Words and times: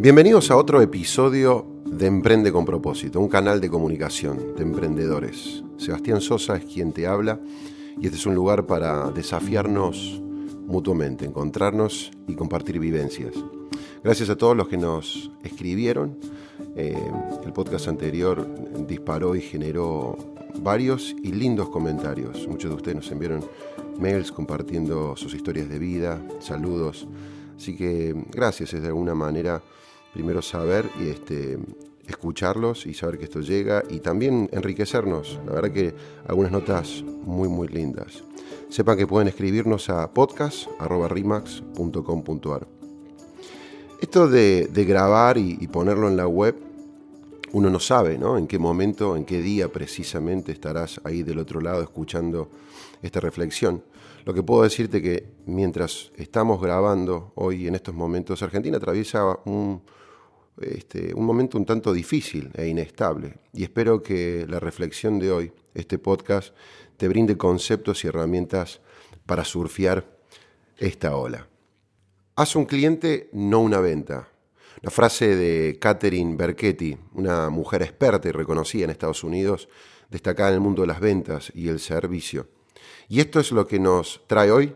Bienvenidos 0.00 0.52
a 0.52 0.56
otro 0.56 0.80
episodio 0.80 1.66
de 1.84 2.06
Emprende 2.06 2.52
con 2.52 2.64
propósito, 2.64 3.18
un 3.18 3.26
canal 3.26 3.60
de 3.60 3.68
comunicación 3.68 4.54
de 4.54 4.62
emprendedores. 4.62 5.64
Sebastián 5.76 6.20
Sosa 6.20 6.54
es 6.54 6.66
quien 6.66 6.92
te 6.92 7.08
habla 7.08 7.40
y 8.00 8.06
este 8.06 8.16
es 8.16 8.24
un 8.24 8.36
lugar 8.36 8.64
para 8.64 9.10
desafiarnos 9.10 10.22
mutuamente, 10.68 11.24
encontrarnos 11.24 12.12
y 12.28 12.36
compartir 12.36 12.78
vivencias. 12.78 13.32
Gracias 14.04 14.30
a 14.30 14.36
todos 14.36 14.56
los 14.56 14.68
que 14.68 14.76
nos 14.76 15.32
escribieron. 15.42 16.16
Eh, 16.76 16.96
el 17.44 17.52
podcast 17.52 17.88
anterior 17.88 18.46
disparó 18.86 19.34
y 19.34 19.40
generó 19.40 20.16
varios 20.60 21.16
y 21.24 21.32
lindos 21.32 21.70
comentarios. 21.70 22.46
Muchos 22.46 22.70
de 22.70 22.76
ustedes 22.76 22.96
nos 22.98 23.10
enviaron 23.10 23.44
mails 23.98 24.30
compartiendo 24.30 25.16
sus 25.16 25.34
historias 25.34 25.68
de 25.68 25.80
vida, 25.80 26.24
saludos. 26.38 27.08
Así 27.56 27.76
que 27.76 28.14
gracias, 28.30 28.74
es 28.74 28.82
de 28.82 28.86
alguna 28.86 29.16
manera 29.16 29.60
primero 30.12 30.42
saber 30.42 30.84
y 31.00 31.08
este, 31.08 31.58
escucharlos 32.08 32.86
y 32.86 32.94
saber 32.94 33.18
que 33.18 33.24
esto 33.24 33.40
llega 33.40 33.82
y 33.88 33.98
también 34.00 34.48
enriquecernos. 34.52 35.38
La 35.46 35.52
verdad 35.52 35.70
que 35.70 35.94
algunas 36.26 36.52
notas 36.52 37.02
muy 37.04 37.48
muy 37.48 37.68
lindas. 37.68 38.24
Sepan 38.68 38.98
que 38.98 39.06
pueden 39.06 39.28
escribirnos 39.28 39.88
a 39.90 40.12
podcast.rimax.com.ar. 40.12 42.66
Esto 44.00 44.28
de, 44.28 44.68
grabar 44.86 45.38
y, 45.38 45.66
ponerlo 45.68 46.08
en 46.08 46.16
la 46.16 46.26
web, 46.28 46.56
uno 47.52 47.70
no 47.70 47.80
sabe 47.80 48.18
¿no? 48.18 48.38
en 48.38 48.46
qué 48.46 48.58
momento, 48.58 49.16
en 49.16 49.24
qué 49.24 49.40
día 49.40 49.72
precisamente 49.72 50.52
estarás 50.52 51.00
ahí 51.04 51.22
del 51.22 51.38
otro 51.38 51.60
lado 51.60 51.82
escuchando 51.82 52.50
esta 53.02 53.20
reflexión. 53.20 53.82
Lo 54.24 54.34
que 54.34 54.42
puedo 54.42 54.62
decirte 54.62 55.02
que 55.02 55.26
mientras 55.46 56.12
estamos 56.16 56.60
grabando 56.60 57.32
hoy 57.34 57.66
en 57.66 57.74
estos 57.74 57.94
momentos, 57.94 58.42
Argentina 58.42 58.76
atraviesa 58.76 59.38
un, 59.46 59.80
este, 60.60 61.14
un 61.14 61.24
momento 61.24 61.58
un 61.58 61.66
tanto 61.66 61.92
difícil 61.92 62.50
e 62.54 62.66
inestable. 62.66 63.34
Y 63.52 63.62
espero 63.62 64.02
que 64.02 64.46
la 64.48 64.60
reflexión 64.60 65.18
de 65.18 65.30
hoy, 65.30 65.52
este 65.74 65.98
podcast, 65.98 66.54
te 66.96 67.08
brinde 67.08 67.36
conceptos 67.36 68.04
y 68.04 68.08
herramientas 68.08 68.80
para 69.26 69.44
surfear 69.44 70.04
esta 70.76 71.16
ola. 71.16 71.46
Haz 72.36 72.56
un 72.56 72.66
cliente, 72.66 73.28
no 73.32 73.60
una 73.60 73.80
venta. 73.80 74.28
La 74.80 74.90
frase 74.90 75.34
de 75.34 75.78
Catherine 75.80 76.36
Berchetti, 76.36 76.96
una 77.14 77.50
mujer 77.50 77.82
experta 77.82 78.28
y 78.28 78.32
reconocida 78.32 78.84
en 78.84 78.90
Estados 78.90 79.24
Unidos, 79.24 79.68
destacada 80.08 80.50
en 80.50 80.54
el 80.54 80.60
mundo 80.60 80.82
de 80.82 80.88
las 80.88 81.00
ventas 81.00 81.50
y 81.54 81.68
el 81.68 81.80
servicio. 81.80 82.48
Y 83.08 83.20
esto 83.20 83.40
es 83.40 83.50
lo 83.52 83.66
que 83.66 83.80
nos 83.80 84.22
trae 84.26 84.50
hoy 84.50 84.74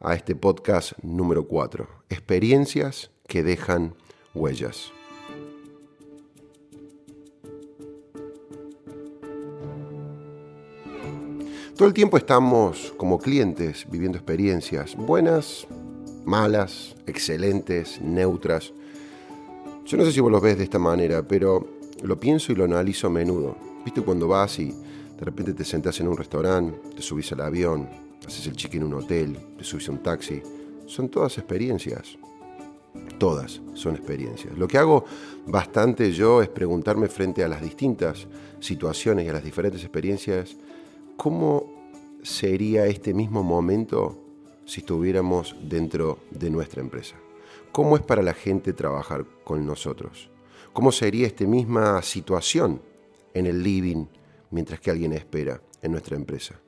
a 0.00 0.14
este 0.14 0.34
podcast 0.34 0.92
número 1.02 1.46
4, 1.46 1.88
experiencias 2.08 3.10
que 3.26 3.42
dejan 3.42 3.94
huellas. 4.34 4.92
Todo 11.76 11.88
el 11.88 11.94
tiempo 11.94 12.16
estamos 12.16 12.94
como 12.96 13.18
clientes 13.18 13.84
viviendo 13.90 14.16
experiencias 14.16 14.94
buenas, 14.94 15.66
malas, 16.24 16.94
excelentes, 17.08 18.00
neutras. 18.00 18.72
Yo 19.84 19.96
no 19.96 20.04
sé 20.04 20.12
si 20.12 20.20
vos 20.20 20.30
lo 20.30 20.40
ves 20.40 20.56
de 20.56 20.62
esta 20.62 20.78
manera, 20.78 21.26
pero 21.26 21.66
lo 22.04 22.20
pienso 22.20 22.52
y 22.52 22.54
lo 22.54 22.62
analizo 22.62 23.08
a 23.08 23.10
menudo. 23.10 23.56
¿Viste 23.84 24.02
cuando 24.02 24.28
vas 24.28 24.56
y 24.60 24.66
de 24.66 25.24
repente 25.24 25.52
te 25.52 25.64
sentás 25.64 25.98
en 25.98 26.06
un 26.06 26.16
restaurante, 26.16 26.78
te 26.94 27.02
subís 27.02 27.32
al 27.32 27.40
avión, 27.40 27.88
haces 28.24 28.46
el 28.46 28.54
check 28.54 28.74
en 28.74 28.84
un 28.84 28.94
hotel, 28.94 29.36
te 29.58 29.64
subís 29.64 29.88
a 29.88 29.92
un 29.92 29.98
taxi? 29.98 30.40
Son 30.86 31.08
todas 31.08 31.36
experiencias. 31.38 32.16
Todas 33.18 33.60
son 33.74 33.96
experiencias. 33.96 34.56
Lo 34.56 34.68
que 34.68 34.78
hago 34.78 35.06
bastante 35.48 36.12
yo 36.12 36.40
es 36.40 36.48
preguntarme 36.48 37.08
frente 37.08 37.42
a 37.42 37.48
las 37.48 37.60
distintas 37.60 38.28
situaciones 38.60 39.26
y 39.26 39.28
a 39.28 39.32
las 39.32 39.42
diferentes 39.42 39.82
experiencias 39.82 40.56
¿cómo 41.16 41.72
sería 42.22 42.86
este 42.86 43.14
mismo 43.14 43.42
momento 43.42 44.18
si 44.64 44.80
estuviéramos 44.80 45.56
dentro 45.62 46.18
de 46.30 46.50
nuestra 46.50 46.80
empresa? 46.80 47.16
¿Cómo 47.72 47.96
es 47.96 48.02
para 48.02 48.22
la 48.22 48.34
gente 48.34 48.72
trabajar 48.72 49.24
con 49.44 49.66
nosotros? 49.66 50.30
¿Cómo 50.72 50.92
sería 50.92 51.26
esta 51.26 51.44
misma 51.44 52.02
situación 52.02 52.80
en 53.32 53.46
el 53.46 53.62
living 53.62 54.06
mientras 54.50 54.80
que 54.80 54.90
alguien 54.90 55.12
espera 55.12 55.60
en 55.82 55.92
nuestra 55.92 56.16
empresa? 56.16 56.60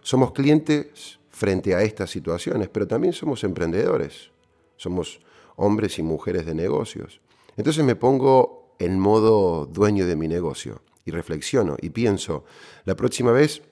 Somos 0.00 0.32
clientes 0.32 1.18
frente 1.30 1.74
a 1.74 1.82
estas 1.82 2.10
situaciones, 2.10 2.68
pero 2.68 2.86
también 2.86 3.12
somos 3.12 3.44
emprendedores. 3.44 4.30
Somos 4.76 5.20
hombres 5.56 5.98
y 5.98 6.02
mujeres 6.02 6.46
de 6.46 6.54
negocios. 6.54 7.20
Entonces 7.56 7.84
me 7.84 7.96
pongo 7.96 8.74
en 8.78 8.98
modo 8.98 9.66
dueño 9.66 10.06
de 10.06 10.16
mi 10.16 10.28
negocio 10.28 10.82
y 11.04 11.10
reflexiono 11.10 11.76
y 11.80 11.90
pienso, 11.90 12.44
la 12.84 12.96
próxima 12.96 13.32
vez 13.32 13.62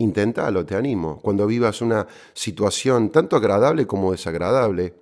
Inténtalo, 0.00 0.64
te 0.64 0.74
animo. 0.74 1.20
Cuando 1.20 1.46
vivas 1.46 1.82
una 1.82 2.06
situación 2.32 3.10
tanto 3.10 3.36
agradable 3.36 3.86
como 3.86 4.12
desagradable, 4.12 4.94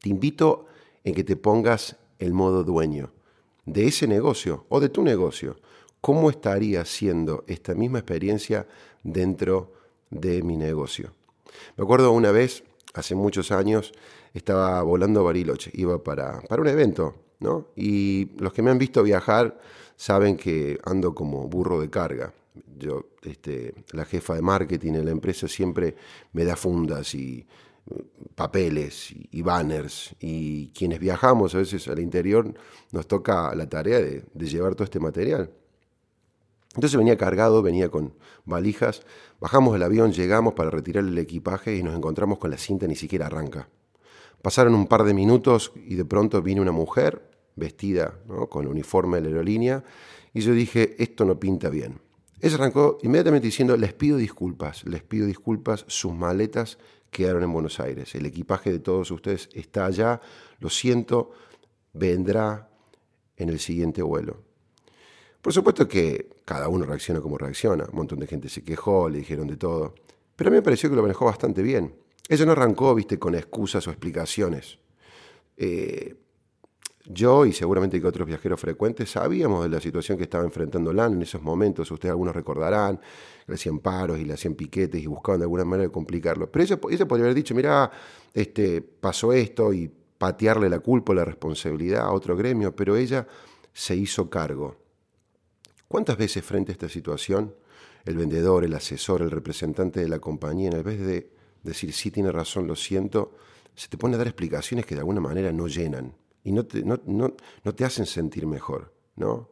te 0.00 0.08
invito 0.08 0.66
en 1.04 1.14
que 1.14 1.22
te 1.22 1.36
pongas 1.36 1.94
el 2.18 2.32
modo 2.32 2.64
dueño 2.64 3.12
de 3.64 3.86
ese 3.86 4.08
negocio 4.08 4.66
o 4.70 4.80
de 4.80 4.88
tu 4.88 5.04
negocio. 5.04 5.56
¿Cómo 6.00 6.30
estaría 6.30 6.84
siendo 6.84 7.44
esta 7.46 7.74
misma 7.74 8.00
experiencia 8.00 8.66
dentro 9.04 9.72
de 10.10 10.42
mi 10.42 10.56
negocio? 10.56 11.12
Me 11.76 11.84
acuerdo 11.84 12.10
una 12.10 12.32
vez, 12.32 12.64
hace 12.94 13.14
muchos 13.14 13.52
años, 13.52 13.92
estaba 14.34 14.82
volando 14.82 15.20
a 15.20 15.22
Bariloche, 15.22 15.70
iba 15.74 16.02
para, 16.02 16.40
para 16.48 16.60
un 16.60 16.66
evento, 16.66 17.14
¿no? 17.38 17.68
Y 17.76 18.30
los 18.40 18.52
que 18.52 18.62
me 18.62 18.72
han 18.72 18.78
visto 18.78 19.04
viajar 19.04 19.60
saben 19.96 20.36
que 20.36 20.78
ando 20.84 21.14
como 21.14 21.48
burro 21.48 21.80
de 21.80 21.90
carga 21.90 22.32
yo, 22.78 23.06
este, 23.22 23.74
la 23.92 24.04
jefa 24.04 24.34
de 24.34 24.42
marketing 24.42 24.94
en 24.94 25.04
la 25.06 25.10
empresa 25.10 25.48
siempre 25.48 25.96
me 26.32 26.44
da 26.44 26.56
fundas 26.56 27.14
y 27.14 27.46
mm, 27.86 28.34
papeles 28.34 29.12
y, 29.30 29.42
banners 29.42 30.14
y 30.20 30.68
quienes 30.68 30.98
viajamos 30.98 31.54
a 31.54 31.58
veces 31.58 31.88
al 31.88 31.98
interior 31.98 32.52
nos 32.90 33.06
toca 33.06 33.54
la 33.54 33.68
tarea 33.68 34.00
de, 34.00 34.24
llevar 34.34 34.74
todo 34.74 34.84
este 34.84 35.00
material. 35.00 35.50
Entonces 36.74 36.96
venía 36.96 37.18
cargado, 37.18 37.62
venía 37.62 37.90
con 37.90 38.14
valijas, 38.46 39.02
bajamos 39.40 39.74
del 39.74 39.82
avión, 39.82 40.12
llegamos 40.12 40.54
para 40.54 40.70
retirar 40.70 41.04
el 41.04 41.18
equipaje 41.18 41.76
y 41.76 41.82
nos 41.82 41.94
encontramos 41.94 42.38
con 42.38 42.50
la 42.50 42.56
cinta 42.56 42.86
ni 42.86 42.96
siquiera 42.96 43.26
arranca. 43.26 43.68
Pasaron 44.40 44.74
un 44.74 44.86
par 44.86 45.04
de 45.04 45.14
minutos 45.14 45.72
y 45.74 45.94
de 45.94 46.04
pronto 46.04 46.40
vino 46.42 46.62
una 46.62 46.72
mujer 46.72 47.31
vestida 47.56 48.18
¿no? 48.26 48.48
con 48.48 48.66
uniforme 48.66 49.18
de 49.18 49.22
la 49.22 49.28
aerolínea 49.28 49.84
y 50.34 50.40
yo 50.40 50.52
dije, 50.52 50.96
esto 51.02 51.24
no 51.24 51.38
pinta 51.38 51.68
bien. 51.68 52.00
Ella 52.40 52.56
arrancó 52.56 52.98
inmediatamente 53.02 53.46
diciendo, 53.46 53.76
les 53.76 53.92
pido 53.92 54.16
disculpas, 54.16 54.84
les 54.84 55.02
pido 55.02 55.26
disculpas, 55.26 55.84
sus 55.86 56.12
maletas 56.12 56.78
quedaron 57.10 57.42
en 57.42 57.52
Buenos 57.52 57.78
Aires, 57.78 58.14
el 58.14 58.26
equipaje 58.26 58.72
de 58.72 58.78
todos 58.78 59.10
ustedes 59.10 59.48
está 59.52 59.86
allá, 59.86 60.20
lo 60.58 60.70
siento, 60.70 61.32
vendrá 61.92 62.70
en 63.36 63.50
el 63.50 63.60
siguiente 63.60 64.02
vuelo. 64.02 64.42
Por 65.42 65.52
supuesto 65.52 65.86
que 65.86 66.30
cada 66.44 66.68
uno 66.68 66.86
reacciona 66.86 67.20
como 67.20 67.36
reacciona, 67.36 67.84
un 67.84 67.96
montón 67.96 68.18
de 68.18 68.26
gente 68.26 68.48
se 68.48 68.64
quejó, 68.64 69.08
le 69.08 69.18
dijeron 69.18 69.46
de 69.46 69.56
todo, 69.56 69.94
pero 70.36 70.48
a 70.48 70.50
mí 70.50 70.56
me 70.56 70.62
pareció 70.62 70.88
que 70.88 70.96
lo 70.96 71.02
manejó 71.02 71.26
bastante 71.26 71.62
bien. 71.62 71.94
Ella 72.28 72.46
no 72.46 72.52
arrancó, 72.52 72.94
viste, 72.94 73.18
con 73.18 73.34
excusas 73.34 73.86
o 73.86 73.90
explicaciones. 73.90 74.78
Eh, 75.56 76.16
yo 77.04 77.44
y 77.46 77.52
seguramente 77.52 78.00
que 78.00 78.06
otros 78.06 78.26
viajeros 78.28 78.60
frecuentes 78.60 79.10
sabíamos 79.10 79.64
de 79.64 79.70
la 79.70 79.80
situación 79.80 80.16
que 80.16 80.24
estaba 80.24 80.44
enfrentando 80.44 80.92
LAN 80.92 81.14
en 81.14 81.22
esos 81.22 81.42
momentos. 81.42 81.90
Ustedes 81.90 82.10
algunos 82.10 82.34
recordarán, 82.34 83.00
le 83.46 83.54
hacían 83.54 83.80
paros 83.80 84.18
y 84.18 84.24
le 84.24 84.34
hacían 84.34 84.54
piquetes 84.54 85.02
y 85.02 85.06
buscaban 85.06 85.40
de 85.40 85.44
alguna 85.44 85.64
manera 85.64 85.90
complicarlo. 85.90 86.50
Pero 86.50 86.64
ella, 86.64 87.06
podría 87.06 87.24
haber 87.24 87.34
dicho, 87.34 87.54
mira, 87.54 87.90
este, 88.32 88.82
pasó 88.82 89.32
esto 89.32 89.72
y 89.72 89.90
patearle 90.16 90.68
la 90.68 90.78
culpa 90.78 91.12
o 91.12 91.14
la 91.16 91.24
responsabilidad 91.24 92.02
a 92.02 92.12
otro 92.12 92.36
gremio, 92.36 92.74
pero 92.76 92.96
ella 92.96 93.26
se 93.72 93.96
hizo 93.96 94.30
cargo. 94.30 94.76
¿Cuántas 95.88 96.16
veces 96.16 96.44
frente 96.44 96.70
a 96.70 96.74
esta 96.74 96.88
situación 96.88 97.54
el 98.04 98.16
vendedor, 98.16 98.64
el 98.64 98.74
asesor, 98.74 99.22
el 99.22 99.30
representante 99.30 100.00
de 100.00 100.08
la 100.08 100.20
compañía, 100.20 100.70
en 100.70 100.82
vez 100.82 101.00
de 101.00 101.30
decir 101.62 101.92
sí 101.92 102.10
tiene 102.10 102.30
razón, 102.30 102.66
lo 102.66 102.76
siento, 102.76 103.34
se 103.74 103.88
te 103.88 103.96
pone 103.96 104.14
a 104.14 104.18
dar 104.18 104.28
explicaciones 104.28 104.86
que 104.86 104.94
de 104.94 105.00
alguna 105.00 105.20
manera 105.20 105.52
no 105.52 105.66
llenan? 105.66 106.14
Y 106.44 106.52
no 106.52 106.64
te, 106.66 106.82
no, 106.84 107.34
te 107.74 107.84
hacen 107.84 108.06
sentir 108.06 108.46
mejor, 108.46 108.92
¿no? 109.16 109.48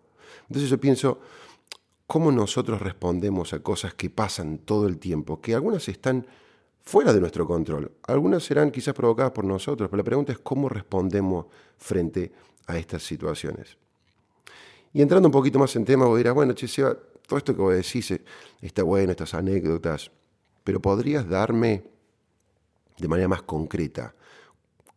Entonces 0.48 0.70
yo 0.70 0.78
pienso, 0.80 1.20
¿cómo 2.06 2.32
nosotros 2.32 2.80
respondemos 2.80 3.52
a 3.52 3.62
cosas 3.62 3.94
que 3.94 4.10
pasan 4.10 4.58
todo 4.58 4.86
el 4.86 4.98
tiempo, 4.98 5.40
que 5.40 5.54
algunas 5.54 5.88
están 5.88 6.26
fuera 6.82 7.12
de 7.12 7.20
nuestro 7.20 7.46
control, 7.46 7.92
algunas 8.08 8.42
serán 8.42 8.70
quizás 8.70 8.94
provocadas 8.94 9.32
por 9.32 9.44
nosotros, 9.44 9.88
pero 9.88 9.98
la 9.98 10.04
pregunta 10.04 10.32
es 10.32 10.38
cómo 10.38 10.68
respondemos 10.68 11.46
frente 11.78 12.32
a 12.66 12.78
estas 12.78 13.02
situaciones. 13.02 13.76
Y 14.92 15.02
entrando 15.02 15.28
un 15.28 15.32
poquito 15.32 15.58
más 15.58 15.74
en 15.76 15.84
tema, 15.84 16.06
vos 16.06 16.18
dirás, 16.18 16.34
bueno, 16.34 16.52
che, 16.54 16.66
todo 17.26 17.38
esto 17.38 17.54
que 17.54 17.62
vos 17.62 17.74
decís 17.74 18.10
eh, 18.10 18.24
está 18.60 18.82
bueno, 18.82 19.12
estas 19.12 19.34
anécdotas, 19.34 20.10
pero 20.64 20.80
podrías 20.80 21.28
darme 21.28 21.84
de 22.98 23.08
manera 23.08 23.28
más 23.28 23.42
concreta 23.42 24.14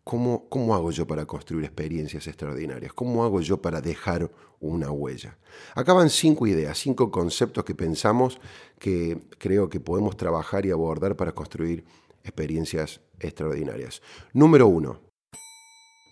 ¿Cómo, 0.03 0.49
¿Cómo 0.49 0.75
hago 0.75 0.91
yo 0.91 1.07
para 1.07 1.25
construir 1.25 1.63
experiencias 1.63 2.27
extraordinarias? 2.27 2.91
¿Cómo 2.93 3.23
hago 3.23 3.39
yo 3.39 3.61
para 3.61 3.79
dejar 3.79 4.29
una 4.59 4.91
huella? 4.91 5.37
Acaban 5.75 6.09
cinco 6.09 6.45
ideas, 6.45 6.77
cinco 6.77 7.09
conceptos 7.09 7.63
que 7.63 7.73
pensamos 7.73 8.39
que 8.79 9.21
creo 9.37 9.69
que 9.69 9.79
podemos 9.79 10.17
trabajar 10.17 10.65
y 10.65 10.71
abordar 10.71 11.15
para 11.15 11.31
construir 11.31 11.85
experiencias 12.23 12.99
extraordinarias. 13.19 14.01
Número 14.33 14.67
uno, 14.67 14.99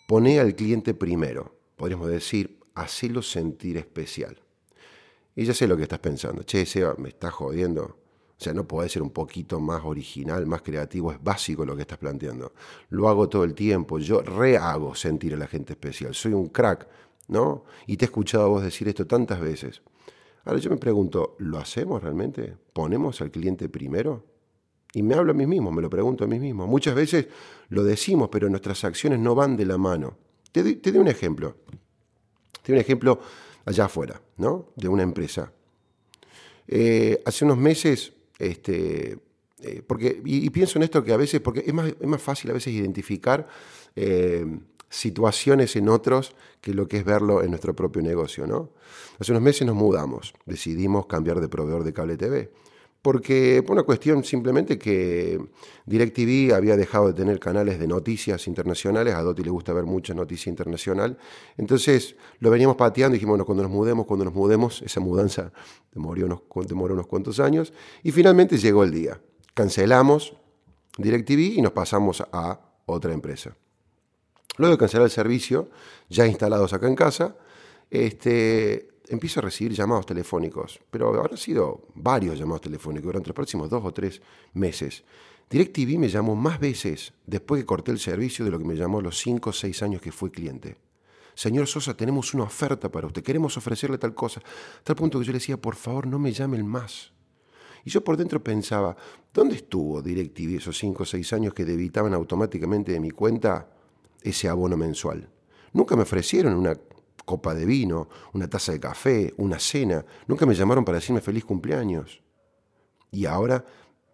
pone 0.08 0.40
al 0.40 0.56
cliente 0.56 0.94
primero. 0.94 1.58
Podríamos 1.76 2.08
decir, 2.08 2.60
hacelo 2.76 3.22
sentir 3.22 3.78
especial. 3.78 4.42
Y 5.36 5.46
ya 5.46 5.54
sé 5.54 5.68
lo 5.68 5.76
que 5.76 5.84
estás 5.84 6.00
pensando. 6.00 6.44
Che, 6.44 6.66
Seba, 6.66 6.96
me 6.98 7.10
estás 7.10 7.34
jodiendo. 7.34 8.01
O 8.42 8.44
sea, 8.44 8.54
no 8.56 8.68
puede 8.68 8.90
ser 8.90 9.04
un 9.04 9.12
poquito 9.12 9.60
más 9.60 9.84
original, 9.86 10.48
más 10.48 10.64
creativo, 10.64 11.12
es 11.12 11.24
básico 11.24 11.64
lo 11.64 11.76
que 11.76 11.84
estás 11.84 12.00
planteando. 12.00 12.54
Lo 12.90 13.08
hago 13.08 13.30
todo 13.30 13.44
el 13.44 13.54
tiempo, 13.54 14.00
yo 14.00 14.24
rehago 14.24 14.96
sentir 14.96 15.36
a 15.36 15.38
la 15.38 15.46
gente 15.46 15.74
especial, 15.74 16.16
soy 16.16 16.34
un 16.34 16.48
crack, 16.48 16.88
¿no? 17.28 17.66
Y 17.86 17.98
te 17.98 18.06
he 18.06 18.08
escuchado 18.08 18.46
a 18.46 18.48
vos 18.48 18.64
decir 18.64 18.88
esto 18.88 19.06
tantas 19.06 19.40
veces. 19.40 19.84
Ahora 20.44 20.58
yo 20.58 20.72
me 20.72 20.78
pregunto, 20.78 21.36
¿lo 21.38 21.60
hacemos 21.60 22.02
realmente? 22.02 22.58
¿Ponemos 22.74 23.22
al 23.22 23.30
cliente 23.30 23.70
primero? 23.70 24.26
Y 24.92 25.04
me 25.04 25.14
hablo 25.14 25.34
a 25.34 25.36
mí 25.36 25.46
mismo, 25.46 25.72
me 25.72 25.84
lo 25.84 25.92
pregunto 25.92 26.24
a 26.24 26.28
mí 26.28 26.40
mismo. 26.40 26.66
Muchas 26.66 26.96
veces 26.96 27.28
lo 27.70 27.84
decimos, 27.84 28.30
pero 28.32 28.50
nuestras 28.50 28.84
acciones 28.84 29.20
no 29.20 29.36
van 29.36 29.56
de 29.56 29.68
la 29.68 29.78
mano. 29.78 30.18
Te, 30.52 30.64
doy 30.64 30.98
un 30.98 31.08
ejemplo. 31.08 31.58
Te 32.64 32.72
doy 32.72 32.78
un 32.78 32.82
ejemplo 32.82 33.20
allá 33.66 33.86
afuera, 33.86 34.20
¿no? 34.38 34.70
De 34.76 34.88
una 34.88 35.04
empresa. 35.04 35.54
Eh, 36.68 37.22
hace 37.24 37.46
unos 37.46 37.58
meses 37.58 38.14
este, 38.42 39.20
eh, 39.62 39.84
porque, 39.86 40.22
y, 40.26 40.50
pienso 40.50 40.80
en 40.80 40.84
esto 40.84 41.04
que 41.04 41.14
a 41.14 41.18
veces, 41.18 41.40
porque 41.42 41.64
es 41.66 41.74
más, 41.74 41.88
es 41.88 42.08
más 42.08 42.22
fácil 42.22 42.50
a 42.50 42.54
veces 42.54 42.74
identificar 42.74 43.48
eh, 43.96 44.46
situaciones 44.90 45.76
en 45.76 45.90
otros 45.90 46.36
que 46.60 46.74
lo 46.74 46.88
que 46.88 46.98
es 46.98 47.06
verlo 47.06 47.44
en 47.44 47.52
nuestro 47.52 47.76
propio 47.76 48.02
negocio. 48.02 48.48
¿no? 48.48 48.72
Hace 49.20 49.32
unos 49.32 49.44
meses 49.44 49.66
nos 49.68 49.76
mudamos, 49.76 50.34
decidimos 50.46 51.06
cambiar 51.06 51.40
de 51.40 51.48
proveedor 51.48 51.84
de 51.84 51.94
cable 51.94 52.18
TV 52.18 52.52
porque 53.02 53.64
por 53.66 53.74
una 53.74 53.84
cuestión 53.84 54.24
simplemente 54.24 54.78
que 54.78 55.40
DirecTV 55.86 56.54
había 56.54 56.78
dejado 56.78 57.08
de 57.08 57.14
tener 57.14 57.40
canales 57.40 57.80
de 57.80 57.88
noticias 57.88 58.48
internacionales, 58.48 59.16
a 59.16 59.22
Dotti 59.22 59.44
le 59.44 59.50
gusta 59.50 59.74
ver 59.74 59.86
mucha 59.86 60.14
noticia 60.14 60.50
internacional, 60.50 61.18
entonces 61.58 62.16
lo 62.40 62.52
veníamos 62.52 62.76
pateando 62.76 63.16
y 63.16 63.18
dijimos, 63.18 63.32
bueno, 63.32 63.46
cuando 63.46 63.64
nos 63.64 63.72
mudemos, 63.72 64.06
cuando 64.06 64.26
nos 64.26 64.34
mudemos, 64.34 64.82
esa 64.84 65.00
mudanza 65.00 65.52
demoró 65.92 66.26
unos, 66.26 66.42
demoró 66.68 66.94
unos 66.94 67.08
cuantos 67.08 67.40
años, 67.40 67.74
y 68.04 68.12
finalmente 68.12 68.58
llegó 68.58 68.84
el 68.84 68.92
día. 68.92 69.20
Cancelamos 69.54 70.38
DirecTV 70.98 71.58
y 71.58 71.62
nos 71.62 71.72
pasamos 71.72 72.24
a 72.32 72.62
otra 72.86 73.14
empresa. 73.14 73.56
Luego 74.58 74.76
de 74.76 74.80
cancelar 74.80 75.06
el 75.06 75.12
servicio, 75.12 75.70
ya 76.10 76.28
instalados 76.28 76.74
acá 76.74 76.88
en 76.88 76.96
casa, 76.96 77.36
este, 77.90 78.91
empiezo 79.12 79.40
a 79.40 79.44
recibir 79.44 79.74
llamados 79.74 80.06
telefónicos, 80.06 80.80
pero 80.90 81.10
habrán 81.10 81.38
sido 81.38 81.88
varios 81.96 82.40
llamados 82.40 82.62
telefónicos 82.62 83.06
durante 83.06 83.30
los 83.30 83.36
próximos 83.36 83.70
dos 83.70 83.84
o 83.84 83.92
tres 83.92 84.22
meses. 84.54 85.04
DirecTV 85.50 86.00
me 86.00 86.08
llamó 86.08 86.36
más 86.36 86.60
veces 86.60 87.14
después 87.26 87.62
que 87.62 87.66
corté 87.66 87.92
el 87.92 88.00
servicio 88.00 88.46
de 88.46 88.52
lo 88.52 88.58
que 88.58 88.66
me 88.66 88.76
llamó 88.76 89.02
los 89.02 89.20
cinco 89.20 89.50
o 89.50 89.54
seis 89.54 89.84
años 89.84 90.02
que 90.02 90.12
fui 90.12 90.32
cliente. 90.32 90.78
Señor 91.36 91.68
Sosa, 91.68 91.96
tenemos 91.96 92.34
una 92.34 92.44
oferta 92.44 92.90
para 92.90 93.08
usted, 93.08 93.22
queremos 93.24 93.58
ofrecerle 93.58 93.98
tal 93.98 94.14
cosa. 94.14 94.42
Tal 94.84 94.96
punto 94.96 95.20
que 95.20 95.26
yo 95.26 95.32
le 95.32 95.40
decía, 95.40 95.58
por 95.58 95.76
favor, 95.76 96.08
no 96.08 96.20
me 96.20 96.32
llamen 96.32 96.66
más. 96.66 97.12
Y 97.84 97.90
yo 97.90 98.04
por 98.04 98.16
dentro 98.16 98.42
pensaba, 98.44 98.96
¿dónde 99.34 99.56
estuvo 99.56 100.02
DirecTV 100.02 100.58
esos 100.58 100.78
cinco 100.78 101.04
o 101.04 101.06
seis 101.06 101.34
años 101.34 101.54
que 101.54 101.66
debitaban 101.66 102.14
automáticamente 102.14 102.92
de 102.94 103.00
mi 103.00 103.12
cuenta 103.12 103.70
ese 104.22 104.48
abono 104.48 104.78
mensual? 104.78 105.30
Nunca 105.74 105.96
me 105.96 106.04
ofrecieron 106.04 106.54
una 106.54 106.78
copa 107.26 107.54
de 107.54 107.66
vino, 107.66 108.10
una 108.34 108.50
taza 108.50 108.72
de 108.72 108.80
café, 108.80 109.34
una 109.38 109.60
cena. 109.60 110.06
Nunca 110.28 110.46
me 110.46 110.56
llamaron 110.56 110.86
para 110.86 110.98
decirme 110.98 111.22
feliz 111.22 111.46
cumpleaños. 111.46 112.22
Y 113.12 113.26
ahora 113.26 113.66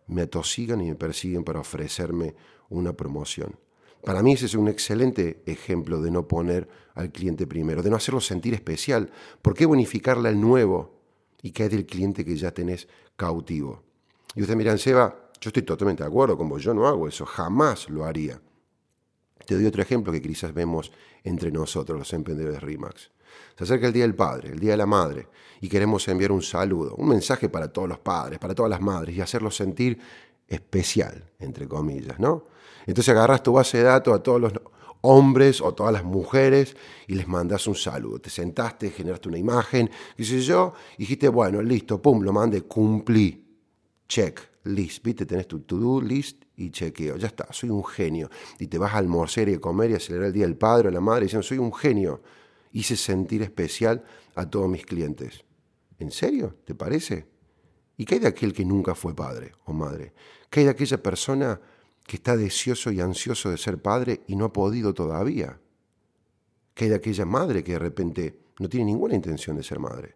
me 0.08 0.24
atosigan 0.24 0.82
y 0.82 0.90
me 0.90 0.96
persiguen 0.96 1.44
para 1.44 1.60
ofrecerme 1.60 2.36
una 2.70 2.94
promoción. 2.94 3.56
Para 4.04 4.24
mí 4.24 4.34
ese 4.34 4.46
es 4.46 4.56
un 4.56 4.68
excelente 4.68 5.44
ejemplo 5.46 6.02
de 6.02 6.12
no 6.12 6.28
poner 6.28 6.70
al 6.96 7.12
cliente 7.12 7.46
primero, 7.46 7.84
de 7.84 7.90
no 7.90 7.96
hacerlo 7.96 8.22
sentir 8.22 8.54
especial. 8.54 9.12
¿Por 9.42 9.54
qué 9.54 9.66
bonificarle 9.66 10.30
al 10.30 10.40
nuevo 10.40 11.02
y 11.42 11.52
que 11.52 11.66
es 11.66 11.72
del 11.72 11.86
cliente 11.86 12.24
que 12.24 12.36
ya 12.36 12.52
tenés 12.52 12.88
cautivo? 13.16 13.84
Y 14.36 14.42
usted 14.42 14.56
miran, 14.56 14.78
Seba, 14.78 15.30
yo 15.42 15.50
estoy 15.50 15.64
totalmente 15.64 16.04
de 16.04 16.10
acuerdo 16.10 16.38
con 16.38 16.48
vos, 16.48 16.64
yo 16.64 16.74
no 16.74 16.88
hago 16.88 17.08
eso, 17.08 17.26
jamás 17.26 17.90
lo 17.90 18.06
haría. 18.06 18.40
Te 19.48 19.56
doy 19.56 19.66
otro 19.66 19.82
ejemplo 19.82 20.12
que 20.12 20.22
quizás 20.22 20.54
vemos 20.54 20.92
entre 21.24 21.52
nosotros, 21.52 21.98
los 21.98 22.12
emprendedores 22.12 22.62
RIMAX. 22.62 23.12
Se 23.58 23.64
acerca 23.64 23.88
el 23.88 23.94
Día 23.94 24.04
del 24.04 24.14
Padre, 24.14 24.50
el 24.50 24.60
Día 24.60 24.72
de 24.72 24.78
la 24.78 24.86
Madre, 24.86 25.30
y 25.62 25.70
queremos 25.70 26.06
enviar 26.10 26.34
un 26.34 26.42
saludo, 26.42 26.96
un 26.96 27.08
mensaje 27.08 27.48
para 27.48 27.72
todos 27.72 27.88
los 27.88 28.00
padres, 28.00 28.40
para 28.40 28.54
todas 28.54 28.70
las 28.70 28.82
madres, 28.82 29.16
y 29.16 29.22
hacerlos 29.22 29.56
sentir 29.56 30.00
especial, 30.50 31.32
entre 31.40 31.66
comillas, 31.66 32.20
¿no? 32.20 32.48
Entonces 32.86 33.10
agarras 33.10 33.42
tu 33.42 33.54
base 33.54 33.78
de 33.78 33.86
datos 33.86 34.14
a 34.14 34.22
todos 34.22 34.42
los 34.42 34.54
hombres 35.00 35.62
o 35.62 35.74
todas 35.74 35.94
las 35.94 36.04
mujeres 36.04 36.76
y 37.08 37.16
les 37.16 37.28
mandas 37.28 37.68
un 37.68 37.76
saludo. 37.76 38.20
Te 38.20 38.30
sentaste, 38.30 38.90
generaste 38.90 39.30
una 39.30 39.38
imagen, 39.38 39.90
qué 40.18 40.26
sé 40.26 40.42
yo, 40.42 40.74
y 40.98 41.04
dijiste, 41.04 41.30
bueno, 41.30 41.62
listo, 41.62 42.02
pum, 42.02 42.22
lo 42.22 42.34
mandé, 42.34 42.64
cumplí, 42.64 43.46
check, 44.10 44.42
list, 44.66 45.06
¿viste? 45.06 45.26
Tenés 45.26 45.48
tu 45.48 45.62
to-do 45.62 46.02
list 46.02 46.47
y 46.58 46.72
chequeo, 46.72 47.18
ya 47.18 47.28
está, 47.28 47.48
soy 47.54 47.70
un 47.70 47.86
genio. 47.86 48.30
Y 48.60 48.68
te 48.68 48.80
vas 48.80 48.94
a 48.94 48.98
almorzar 48.98 49.48
y 49.48 49.54
a 49.54 49.62
comer 49.62 49.92
y 49.92 49.94
a 49.94 50.00
celebrar 50.00 50.28
el 50.28 50.34
Día 50.34 50.46
del 50.46 50.58
Padre 50.58 50.90
o 50.90 50.92
la 50.92 51.00
Madre 51.00 51.26
diciendo, 51.26 51.44
soy 51.44 51.60
un 51.60 51.72
genio. 51.72 52.22
Hice 52.74 52.98
sentir 52.98 53.44
especial 53.44 54.04
a 54.36 54.50
todos 54.50 54.68
mis 54.68 54.86
clientes. 54.86 55.46
¿En 56.00 56.12
serio? 56.12 56.56
¿Te 56.66 56.76
parece? 56.76 57.28
¿Y 57.96 58.06
qué 58.06 58.16
hay 58.16 58.22
de 58.22 58.28
aquel 58.28 58.54
que 58.54 58.66
nunca 58.66 58.96
fue 58.96 59.16
padre 59.16 59.54
o 59.66 59.74
madre? 59.74 60.14
¿Qué 60.50 60.60
hay 60.60 60.66
de 60.66 60.72
aquella 60.72 61.02
persona 61.02 61.60
que 62.06 62.18
está 62.18 62.36
deseoso 62.36 62.92
y 62.92 63.02
ansioso 63.02 63.50
de 63.50 63.58
ser 63.58 63.82
padre 63.82 64.22
y 64.28 64.36
no 64.36 64.46
ha 64.46 64.54
podido 64.54 64.94
todavía? 64.94 65.60
¿Qué 66.74 66.86
hay 66.86 66.90
de 66.90 66.98
aquella 66.98 67.26
madre 67.26 67.64
que 67.64 67.74
de 67.74 67.80
repente 67.80 68.40
no 68.60 68.68
tiene 68.68 68.86
ninguna 68.88 69.16
intención 69.16 69.58
de 69.58 69.64
ser 69.64 69.80
madre? 69.80 70.16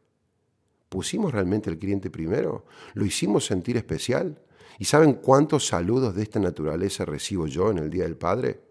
¿Pusimos 0.89 1.31
realmente 1.31 1.69
al 1.69 1.79
cliente 1.79 2.09
primero? 2.11 2.65
¿Lo 2.93 3.05
hicimos 3.05 3.45
sentir 3.45 3.77
especial? 3.77 4.39
¿Y 4.81 4.85
saben 4.85 5.13
cuántos 5.13 5.67
saludos 5.67 6.15
de 6.15 6.23
esta 6.23 6.39
naturaleza 6.39 7.05
recibo 7.05 7.45
yo 7.45 7.69
en 7.69 7.77
el 7.77 7.91
Día 7.91 8.01
del 8.01 8.17
Padre? 8.17 8.61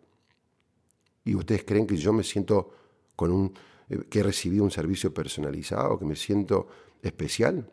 ¿Y 1.25 1.37
ustedes 1.37 1.63
creen 1.63 1.87
que 1.87 1.97
yo 1.97 2.13
me 2.13 2.25
siento 2.25 2.69
con 3.15 3.31
un 3.31 3.55
eh, 3.89 3.97
que 4.11 4.19
he 4.19 4.23
recibido 4.25 4.65
un 4.65 4.73
servicio 4.73 5.15
personalizado, 5.15 5.97
que 6.01 6.05
me 6.05 6.17
siento 6.17 6.67
especial? 7.01 7.65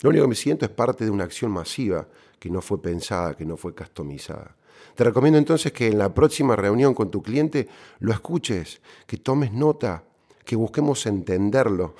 Lo 0.00 0.08
único 0.08 0.24
que 0.24 0.28
me 0.30 0.34
siento 0.34 0.64
es 0.64 0.70
parte 0.70 1.04
de 1.04 1.10
una 1.10 1.24
acción 1.24 1.50
masiva 1.50 2.08
que 2.38 2.48
no 2.48 2.62
fue 2.62 2.80
pensada, 2.80 3.36
que 3.36 3.44
no 3.44 3.58
fue 3.58 3.74
customizada. 3.74 4.56
Te 4.94 5.04
recomiendo 5.04 5.38
entonces 5.38 5.70
que 5.70 5.88
en 5.88 5.98
la 5.98 6.14
próxima 6.14 6.56
reunión 6.56 6.94
con 6.94 7.10
tu 7.10 7.20
cliente 7.20 7.68
lo 7.98 8.10
escuches, 8.10 8.80
que 9.06 9.18
tomes 9.18 9.52
nota, 9.52 10.02
que 10.46 10.56
busquemos 10.56 11.04
entenderlo. 11.04 11.94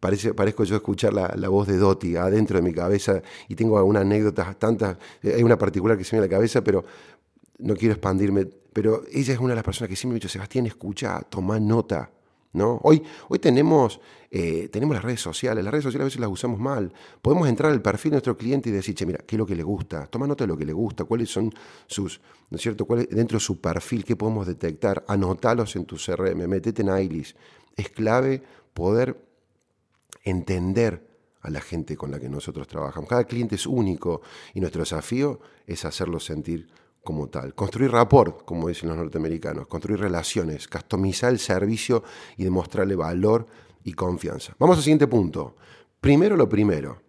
Parece, 0.00 0.32
parezco 0.32 0.64
yo 0.64 0.76
escuchar 0.76 1.12
la, 1.12 1.48
voz 1.48 1.66
de 1.66 1.76
Doti 1.76 2.14
adentro 2.16 2.58
de 2.58 2.62
mi 2.62 2.72
cabeza 2.72 3.20
y 3.48 3.54
tengo 3.56 3.78
algunas 3.78 4.02
anécdotas, 4.02 4.56
tantas, 4.58 4.96
eh, 5.22 5.34
hay 5.36 5.42
una 5.42 5.58
particular 5.58 5.98
que 5.98 6.04
se 6.04 6.14
me 6.14 6.20
viene 6.20 6.26
a 6.26 6.28
la 6.30 6.38
cabeza, 6.38 6.62
pero 6.62 6.84
no 7.58 7.74
quiero 7.74 7.94
expandirme. 7.94 8.46
Pero 8.72 9.02
ella 9.12 9.32
es 9.34 9.40
una 9.40 9.50
de 9.50 9.56
las 9.56 9.64
personas 9.64 9.88
que 9.88 9.96
siempre 9.96 10.14
me 10.14 10.16
ha 10.16 10.20
dicho, 10.20 10.28
Sebastián, 10.28 10.66
escucha, 10.66 11.20
toma 11.28 11.58
nota. 11.58 12.10
¿No? 12.50 12.80
Hoy, 12.82 13.02
hoy 13.28 13.38
tenemos, 13.38 14.00
eh, 14.30 14.70
tenemos 14.72 14.94
las 14.94 15.04
redes 15.04 15.20
sociales, 15.20 15.62
las 15.62 15.70
redes 15.70 15.84
sociales 15.84 16.04
a 16.04 16.06
veces 16.06 16.20
las 16.20 16.30
usamos 16.30 16.58
mal. 16.58 16.92
Podemos 17.20 17.46
entrar 17.46 17.70
al 17.70 17.82
perfil 17.82 18.12
de 18.12 18.14
nuestro 18.14 18.38
cliente 18.38 18.70
y 18.70 18.72
decir, 18.72 18.94
che, 18.94 19.04
mira, 19.04 19.18
¿qué 19.26 19.36
es 19.36 19.38
lo 19.38 19.44
que 19.44 19.54
le 19.54 19.62
gusta? 19.62 20.06
Toma 20.06 20.26
nota 20.26 20.44
de 20.44 20.48
lo 20.48 20.56
que 20.56 20.64
le 20.64 20.72
gusta, 20.72 21.04
cuáles 21.04 21.28
son 21.28 21.52
sus, 21.86 22.20
¿no 22.48 22.56
es 22.56 22.62
cierto? 22.62 22.86
¿Cuál 22.86 23.06
dentro 23.10 23.36
de 23.36 23.44
su 23.44 23.60
perfil, 23.60 24.02
qué 24.02 24.16
podemos 24.16 24.46
detectar? 24.46 25.04
Anotalos 25.08 25.76
en 25.76 25.84
tu 25.84 25.96
CRM, 25.96 26.48
metete 26.48 26.80
en 26.80 26.98
ILIS. 26.98 27.36
Es 27.76 27.90
clave 27.90 28.42
poder 28.72 29.27
entender 30.22 31.06
a 31.40 31.50
la 31.50 31.60
gente 31.60 31.96
con 31.96 32.10
la 32.10 32.18
que 32.18 32.28
nosotros 32.28 32.66
trabajamos. 32.66 33.08
Cada 33.08 33.24
cliente 33.24 33.54
es 33.54 33.66
único 33.66 34.22
y 34.54 34.60
nuestro 34.60 34.80
desafío 34.80 35.40
es 35.66 35.84
hacerlo 35.84 36.20
sentir 36.20 36.68
como 37.02 37.28
tal. 37.28 37.54
Construir 37.54 37.90
rapport, 37.90 38.44
como 38.44 38.68
dicen 38.68 38.88
los 38.88 38.98
norteamericanos, 38.98 39.66
construir 39.66 40.00
relaciones, 40.00 40.68
customizar 40.68 41.32
el 41.32 41.38
servicio 41.38 42.02
y 42.36 42.44
demostrarle 42.44 42.96
valor 42.96 43.46
y 43.84 43.92
confianza. 43.92 44.54
Vamos 44.58 44.76
al 44.76 44.82
siguiente 44.82 45.06
punto. 45.06 45.56
Primero 46.00 46.36
lo 46.36 46.48
primero. 46.48 47.00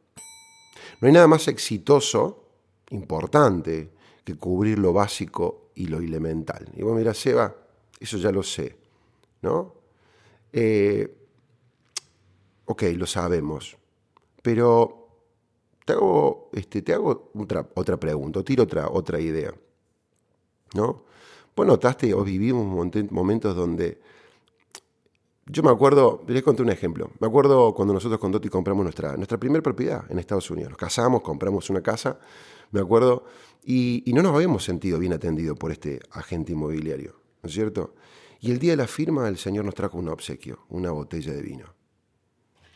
No 1.01 1.07
hay 1.07 1.13
nada 1.13 1.27
más 1.27 1.47
exitoso, 1.47 2.45
importante, 2.91 3.91
que 4.23 4.35
cubrir 4.35 4.79
lo 4.79 4.93
básico 4.93 5.71
y 5.75 5.87
lo 5.87 5.97
elemental. 5.97 6.69
Y 6.75 6.83
vos 6.83 6.95
mira, 6.95 7.13
Seba, 7.13 7.55
eso 7.99 8.17
ya 8.17 8.31
lo 8.31 8.43
sé, 8.43 8.77
¿no? 9.41 9.75
Eh, 10.51 11.18
ok, 12.69 12.83
lo 12.95 13.07
sabemos, 13.07 13.77
pero 14.43 15.07
te 15.85 15.93
hago, 15.93 16.51
este, 16.53 16.83
te 16.83 16.93
hago 16.93 17.31
otra, 17.33 17.67
otra 17.73 17.97
pregunta, 17.97 18.43
tiro 18.43 18.63
otra, 18.63 18.87
otra 18.89 19.19
idea. 19.19 19.51
¿no? 20.75 21.03
vos 21.55 21.65
notaste 21.67 22.13
o 22.13 22.23
vivimos 22.23 22.65
momentos 23.11 23.55
donde... 23.55 23.99
Yo 25.47 25.63
me 25.63 25.71
acuerdo, 25.71 26.23
les 26.27 26.43
conté 26.43 26.61
un 26.61 26.69
ejemplo. 26.69 27.09
Me 27.19 27.25
acuerdo 27.25 27.73
cuando 27.73 27.91
nosotros 27.91 28.19
con 28.19 28.31
Doti 28.31 28.49
compramos 28.49 28.83
nuestra, 28.83 29.17
nuestra 29.17 29.39
primera 29.39 29.63
propiedad 29.63 30.05
en 30.09 30.19
Estados 30.19 30.51
Unidos. 30.51 30.69
Nos 30.69 30.77
casamos, 30.77 31.23
compramos 31.23 31.71
una 31.71 31.81
casa, 31.81 32.19
me 32.69 32.79
acuerdo, 32.79 33.25
y, 33.63 34.03
y 34.05 34.13
no 34.13 34.21
nos 34.21 34.35
habíamos 34.35 34.63
sentido 34.63 34.99
bien 34.99 35.11
atendidos 35.11 35.57
por 35.57 35.71
este 35.71 36.01
agente 36.11 36.51
inmobiliario, 36.51 37.19
¿no 37.41 37.47
es 37.47 37.53
cierto? 37.55 37.95
Y 38.39 38.51
el 38.51 38.59
día 38.59 38.73
de 38.73 38.77
la 38.77 38.87
firma 38.87 39.27
el 39.27 39.37
Señor 39.37 39.65
nos 39.65 39.73
trajo 39.73 39.97
un 39.97 40.09
obsequio, 40.09 40.59
una 40.69 40.91
botella 40.91 41.33
de 41.33 41.41
vino. 41.41 41.78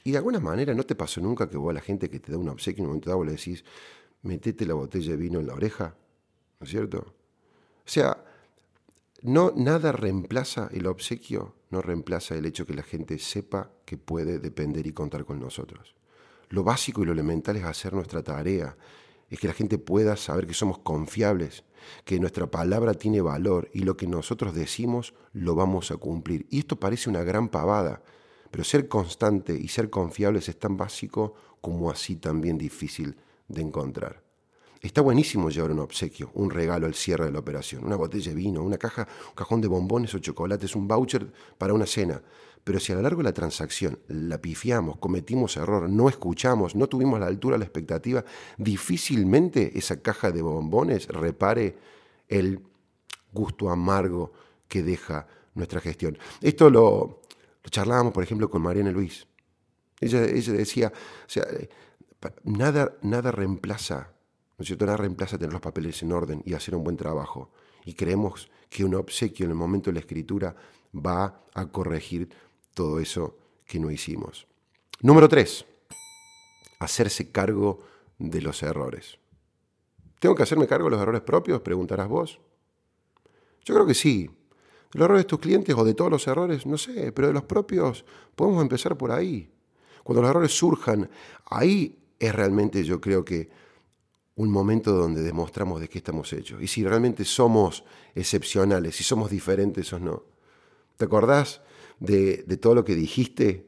Y 0.03 0.11
de 0.11 0.17
alguna 0.17 0.39
manera 0.39 0.73
no 0.73 0.83
te 0.83 0.95
pasó 0.95 1.21
nunca 1.21 1.49
que 1.49 1.57
vos 1.57 1.71
a 1.71 1.73
la 1.73 1.81
gente 1.81 2.09
que 2.09 2.19
te 2.19 2.31
da 2.31 2.37
un 2.37 2.49
obsequio 2.49 2.81
en 2.81 2.85
un 2.85 2.89
momento 2.89 3.09
dado 3.09 3.23
le 3.23 3.33
decís, 3.33 3.63
metete 4.23 4.65
la 4.65 4.73
botella 4.73 5.11
de 5.11 5.17
vino 5.17 5.39
en 5.39 5.47
la 5.47 5.53
oreja, 5.53 5.95
¿no 6.59 6.65
es 6.65 6.69
cierto? 6.69 6.99
O 6.99 7.89
sea, 7.89 8.23
no, 9.21 9.53
nada 9.55 9.93
reemplaza 9.93 10.69
el 10.73 10.85
obsequio, 10.87 11.55
no 11.69 11.81
reemplaza 11.81 12.35
el 12.35 12.45
hecho 12.45 12.65
que 12.65 12.73
la 12.73 12.83
gente 12.83 13.17
sepa 13.19 13.71
que 13.85 13.97
puede 13.97 14.39
depender 14.39 14.85
y 14.85 14.91
contar 14.91 15.23
con 15.25 15.39
nosotros. 15.39 15.95
Lo 16.49 16.63
básico 16.63 17.01
y 17.01 17.05
lo 17.05 17.13
elemental 17.13 17.55
es 17.55 17.63
hacer 17.63 17.93
nuestra 17.93 18.21
tarea, 18.21 18.75
es 19.29 19.39
que 19.39 19.47
la 19.47 19.53
gente 19.53 19.77
pueda 19.77 20.15
saber 20.17 20.45
que 20.45 20.53
somos 20.53 20.79
confiables, 20.79 21.63
que 22.05 22.19
nuestra 22.19 22.47
palabra 22.47 22.93
tiene 22.93 23.21
valor 23.21 23.69
y 23.73 23.79
lo 23.79 23.97
que 23.97 24.07
nosotros 24.07 24.53
decimos 24.53 25.13
lo 25.31 25.55
vamos 25.55 25.91
a 25.91 25.97
cumplir. 25.97 26.45
Y 26.49 26.59
esto 26.59 26.79
parece 26.79 27.09
una 27.09 27.23
gran 27.23 27.49
pavada, 27.49 28.03
pero 28.53 28.63
ser 28.63 28.87
constante 28.87 29.57
y 29.59 29.67
ser 29.67 29.89
confiables 29.89 30.47
es 30.47 30.59
tan 30.59 30.77
básico 30.77 31.33
como 31.59 31.89
así 31.89 32.17
también 32.17 32.55
difícil 32.55 33.17
de 33.47 33.63
encontrar. 33.63 34.21
Está 34.79 35.01
buenísimo 35.01 35.49
llevar 35.49 35.71
un 35.71 35.79
obsequio, 35.79 36.29
un 36.35 36.51
regalo 36.51 36.85
al 36.85 36.93
cierre 36.93 37.25
de 37.25 37.31
la 37.31 37.39
operación, 37.39 37.83
una 37.83 37.95
botella 37.95 38.29
de 38.29 38.35
vino, 38.35 38.61
una 38.61 38.77
caja, 38.77 39.07
un 39.29 39.33
cajón 39.33 39.59
de 39.59 39.67
bombones 39.67 40.13
o 40.13 40.19
chocolates, 40.19 40.75
un 40.75 40.87
voucher 40.87 41.33
para 41.57 41.73
una 41.73 41.87
cena. 41.87 42.21
Pero 42.63 42.79
si 42.79 42.91
a 42.91 42.95
lo 42.95 43.01
largo 43.01 43.21
de 43.21 43.23
la 43.23 43.33
transacción 43.33 43.97
la 44.07 44.39
pifiamos, 44.39 44.97
cometimos 44.97 45.57
error, 45.57 45.89
no 45.89 46.07
escuchamos, 46.07 46.75
no 46.75 46.87
tuvimos 46.87 47.19
la 47.19 47.25
altura, 47.25 47.57
la 47.57 47.65
expectativa, 47.65 48.23
difícilmente 48.59 49.75
esa 49.79 49.99
caja 49.99 50.31
de 50.31 50.43
bombones 50.43 51.07
repare 51.07 51.75
el 52.27 52.59
gusto 53.31 53.71
amargo 53.71 54.31
que 54.67 54.83
deja 54.83 55.25
nuestra 55.55 55.79
gestión. 55.79 56.19
Esto 56.41 56.69
lo, 56.69 57.22
charlábamos, 57.69 58.13
por 58.13 58.23
ejemplo, 58.23 58.49
con 58.49 58.61
Mariana 58.61 58.91
Luis. 58.91 59.27
Ella, 59.99 60.23
ella 60.25 60.53
decía, 60.53 60.93
sea, 61.27 61.45
nada, 62.43 62.97
nada 63.01 63.31
reemplaza, 63.31 64.13
¿no 64.57 64.63
es 64.63 64.67
cierto? 64.67 64.85
Nada 64.85 64.97
reemplaza 64.97 65.37
tener 65.37 65.53
los 65.53 65.61
papeles 65.61 66.01
en 66.03 66.11
orden 66.11 66.41
y 66.45 66.53
hacer 66.53 66.75
un 66.75 66.83
buen 66.83 66.97
trabajo. 66.97 67.51
Y 67.85 67.93
creemos 67.93 68.49
que 68.69 68.83
un 68.83 68.95
obsequio 68.95 69.45
en 69.45 69.51
el 69.51 69.57
momento 69.57 69.89
de 69.89 69.95
la 69.95 69.99
escritura 69.99 70.55
va 70.93 71.43
a 71.53 71.67
corregir 71.67 72.29
todo 72.73 72.99
eso 72.99 73.37
que 73.65 73.79
no 73.79 73.91
hicimos. 73.91 74.47
Número 75.01 75.27
tres, 75.27 75.65
hacerse 76.79 77.31
cargo 77.31 77.83
de 78.17 78.41
los 78.41 78.63
errores. 78.63 79.19
¿Tengo 80.19 80.35
que 80.35 80.43
hacerme 80.43 80.67
cargo 80.67 80.85
de 80.85 80.91
los 80.91 81.01
errores 81.01 81.21
propios? 81.21 81.61
Preguntarás 81.61 82.07
vos. 82.07 82.39
Yo 83.65 83.73
creo 83.73 83.85
que 83.85 83.93
sí. 83.93 84.29
Los 84.93 85.05
errores 85.05 85.23
de 85.23 85.29
tus 85.29 85.39
clientes 85.39 85.75
o 85.75 85.83
de 85.83 85.93
todos 85.93 86.11
los 86.11 86.27
errores, 86.27 86.65
no 86.65 86.77
sé, 86.77 87.11
pero 87.11 87.27
de 87.27 87.33
los 87.33 87.43
propios 87.43 88.05
podemos 88.35 88.61
empezar 88.61 88.97
por 88.97 89.11
ahí. 89.11 89.49
Cuando 90.03 90.21
los 90.21 90.29
errores 90.29 90.51
surjan, 90.51 91.09
ahí 91.45 91.97
es 92.19 92.33
realmente 92.33 92.83
yo 92.83 93.01
creo 93.01 93.25
que 93.25 93.49
un 94.35 94.49
momento 94.49 94.91
donde 94.91 95.21
demostramos 95.21 95.79
de 95.79 95.87
qué 95.87 95.99
estamos 95.99 96.31
hechos 96.33 96.61
y 96.61 96.67
si 96.67 96.83
realmente 96.83 97.23
somos 97.23 97.83
excepcionales, 98.15 98.95
si 98.95 99.03
somos 99.03 99.29
diferentes 99.29 99.91
o 99.93 99.99
no. 99.99 100.23
¿Te 100.97 101.05
acordás 101.05 101.61
de, 101.99 102.43
todo 102.59 102.75
lo 102.75 102.83
que 102.83 102.95
dijiste 102.95 103.67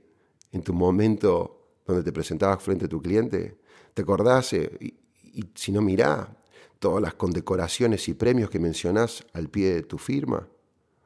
en 0.51 0.63
tu 0.63 0.74
momento 0.74 1.79
donde 1.86 2.03
te 2.03 2.12
presentabas 2.12 2.62
frente 2.62 2.86
a 2.86 2.89
tu 2.89 3.01
cliente? 3.01 3.58
¿Te 3.94 4.01
acordás? 4.01 4.53
Eh, 4.53 4.72
y, 4.79 5.46
si 5.53 5.72
no, 5.72 5.82
mirá 5.82 6.36
todas 6.79 7.01
las 7.01 7.13
condecoraciones 7.13 8.08
y 8.10 8.13
premios 8.13 8.50
que 8.50 8.60
mencionás 8.60 9.25
al 9.34 9.50
pie 9.50 9.74
de 9.74 9.84
tu 9.84 9.98
firma, 9.98 10.48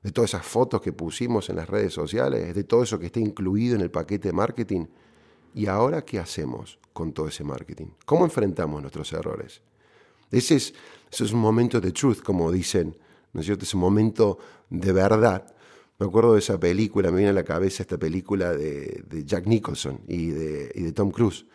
de 0.01 0.12
todas 0.12 0.32
esas 0.32 0.46
fotos 0.46 0.82
que 0.82 0.94
pusimos 0.94 1.50
en 1.50 1.58
las 1.58 1.70
redes 1.70 1.94
sociales, 1.94 2.53
de 2.53 2.63
todo 2.63 2.84
eso 2.84 3.00
que 3.00 3.08
está 3.08 3.20
incluido 3.20 3.75
en 3.75 3.82
el 3.82 3.91
paquete 3.91 4.29
de 4.29 4.34
marketing. 4.34 4.86
¿Y 5.53 5.68
ahora 5.68 6.03
qué 6.03 6.20
hacemos 6.20 6.79
con 6.94 7.12
todo 7.12 7.27
ese 7.27 7.44
marketing? 7.44 7.88
¿Cómo 8.06 8.25
enfrentamos 8.25 8.82
nuestros 8.82 9.12
errores? 9.13 9.62
Ese 10.32 10.56
es, 10.56 10.74
es 11.12 11.34
un 11.34 11.39
momento 11.39 11.82
de 11.82 11.91
truth, 11.91 12.22
como 12.22 12.51
dicen, 12.51 12.96
¿no 13.34 13.41
es 13.41 13.46
cierto? 13.46 13.65
Es 13.65 13.74
un 13.74 13.82
momento 13.82 14.38
de 14.70 14.91
verdad 14.91 15.56
me 16.00 16.06
acuerdo 16.06 16.34
de 16.34 16.39
esa 16.39 16.58
película, 16.58 17.12
me 17.12 17.18
viene 17.18 17.32
a 17.32 17.34
la 17.34 17.44
cabeza 17.44 17.84
esta 17.84 17.98
película 17.98 18.53
de, 18.53 19.03
Jack 19.25 19.46
Nicholson 19.48 20.00
y 20.08 20.27
de, 20.27 20.94
Tom 20.94 21.12
Cruise. 21.12 21.46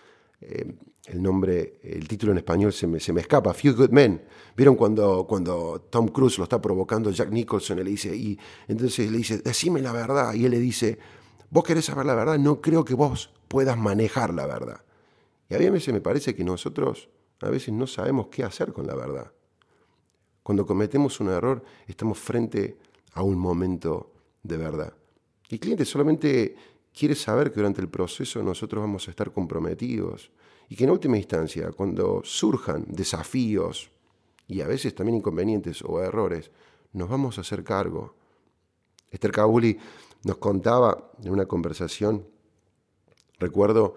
Eh, 0.46 0.74
el 1.06 1.22
nombre, 1.22 1.80
el 1.82 2.08
título 2.08 2.32
en 2.32 2.38
español 2.38 2.72
se 2.72 2.86
me, 2.86 2.98
se 2.98 3.12
me, 3.12 3.20
escapa, 3.20 3.52
Few 3.52 3.74
Good 3.74 3.90
Men. 3.90 4.22
¿Vieron 4.56 4.74
cuando, 4.74 5.26
cuando 5.26 5.86
Tom 5.90 6.08
Cruise 6.08 6.38
lo 6.38 6.44
está 6.44 6.60
provocando 6.60 7.10
Jack 7.10 7.30
Nicholson? 7.30 7.78
Y 7.78 7.84
le 7.84 7.90
dice, 7.90 8.16
y 8.16 8.38
entonces 8.68 9.10
le 9.10 9.18
dice, 9.18 9.38
decime 9.38 9.82
la 9.82 9.92
verdad. 9.92 10.32
Y 10.34 10.46
él 10.46 10.52
le 10.52 10.60
dice, 10.60 10.98
vos 11.50 11.62
querés 11.62 11.84
saber 11.84 12.06
la 12.06 12.14
verdad, 12.14 12.38
no 12.38 12.60
creo 12.60 12.84
que 12.84 12.94
vos 12.94 13.30
puedas 13.48 13.76
manejar 13.76 14.32
la 14.32 14.46
verdad. 14.46 14.80
Y 15.48 15.54
a 15.54 15.58
veces 15.58 15.92
me 15.92 16.00
parece 16.00 16.34
que 16.34 16.42
nosotros 16.42 17.10
a 17.40 17.50
veces 17.50 17.74
no 17.74 17.86
sabemos 17.86 18.28
qué 18.28 18.42
hacer 18.42 18.72
con 18.72 18.86
la 18.86 18.94
verdad. 18.94 19.30
Cuando 20.42 20.66
cometemos 20.66 21.20
un 21.20 21.28
error, 21.28 21.62
estamos 21.86 22.18
frente 22.18 22.78
a 23.12 23.22
un 23.22 23.38
momento 23.38 24.12
de 24.42 24.56
verdad. 24.56 24.94
El 25.48 25.60
cliente 25.60 25.84
solamente 25.84 26.56
quiere 26.96 27.14
saber 27.14 27.50
que 27.50 27.56
durante 27.56 27.80
el 27.80 27.88
proceso 27.88 28.42
nosotros 28.42 28.82
vamos 28.82 29.08
a 29.08 29.10
estar 29.10 29.32
comprometidos 29.32 30.30
y 30.68 30.76
que 30.76 30.84
en 30.84 30.90
última 30.90 31.16
instancia, 31.16 31.70
cuando 31.72 32.22
surjan 32.24 32.84
desafíos 32.88 33.90
y 34.46 34.60
a 34.60 34.66
veces 34.66 34.94
también 34.94 35.16
inconvenientes 35.16 35.82
o 35.82 36.00
errores, 36.00 36.50
nos 36.92 37.08
vamos 37.08 37.38
a 37.38 37.40
hacer 37.40 37.64
cargo. 37.64 38.14
Esther 39.10 39.32
Kabuli 39.32 39.78
nos 40.24 40.38
contaba 40.38 41.12
en 41.22 41.32
una 41.32 41.46
conversación, 41.46 42.26
recuerdo 43.38 43.96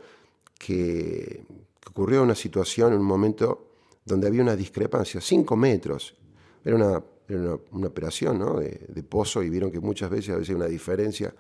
que, 0.58 1.46
ocurrió 1.88 2.22
una 2.22 2.36
situación, 2.36 2.94
en 2.94 3.00
un 3.00 3.06
momento 3.06 3.72
donde 4.06 4.28
había 4.28 4.42
una 4.42 4.56
discrepancia, 4.56 5.22
cinco 5.22 5.56
metros, 5.56 6.16
era 6.64 6.76
una 6.76 7.04
era 7.28 7.58
una, 7.72 7.88
operación 7.88 8.40
de, 8.60 9.04
pozo 9.04 9.44
y 9.44 9.50
vieron 9.50 9.72
que 9.72 9.80
muchas 9.80 10.10
veces 10.10 10.30
a 10.30 10.38
veces 10.38 10.50
hay 10.50 10.56
una 10.56 10.68
diferencia. 10.68 11.34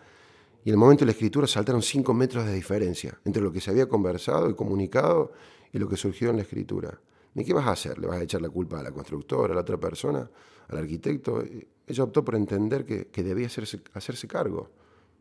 Y 0.63 0.69
el 0.69 0.77
momento 0.77 1.01
de 1.01 1.07
la 1.07 1.11
escritura 1.11 1.47
saltaron 1.47 1.81
cinco 1.81 2.13
metros 2.13 2.45
de 2.45 2.53
diferencia 2.53 3.19
entre 3.25 3.41
lo 3.41 3.51
que 3.51 3.61
se 3.61 3.71
había 3.71 3.87
conversado 3.87 4.49
y 4.49 4.55
comunicado 4.55 5.31
y 5.71 5.79
lo 5.79 5.87
que 5.87 5.95
surgió 5.95 6.29
en 6.29 6.37
la 6.37 6.41
escritura. 6.41 6.99
¿Y 7.35 7.43
qué 7.43 7.53
vas 7.53 7.67
a 7.67 7.71
hacer? 7.71 7.99
¿Le 7.99 8.07
vas 8.07 8.19
a 8.19 8.23
echar 8.23 8.41
la 8.41 8.49
culpa 8.49 8.79
a 8.79 8.83
la 8.83 8.91
constructora, 8.91 9.53
a 9.53 9.55
la 9.55 9.61
otra 9.61 9.77
persona, 9.77 10.29
al 10.67 10.77
arquitecto? 10.77 11.43
Ella 11.85 12.03
optó 12.03 12.25
por 12.25 12.35
entender 12.35 12.85
que, 12.85 13.23
debía 13.23 13.47
hacerse, 13.47 13.81
hacerse 13.93 14.27
cargo 14.27 14.71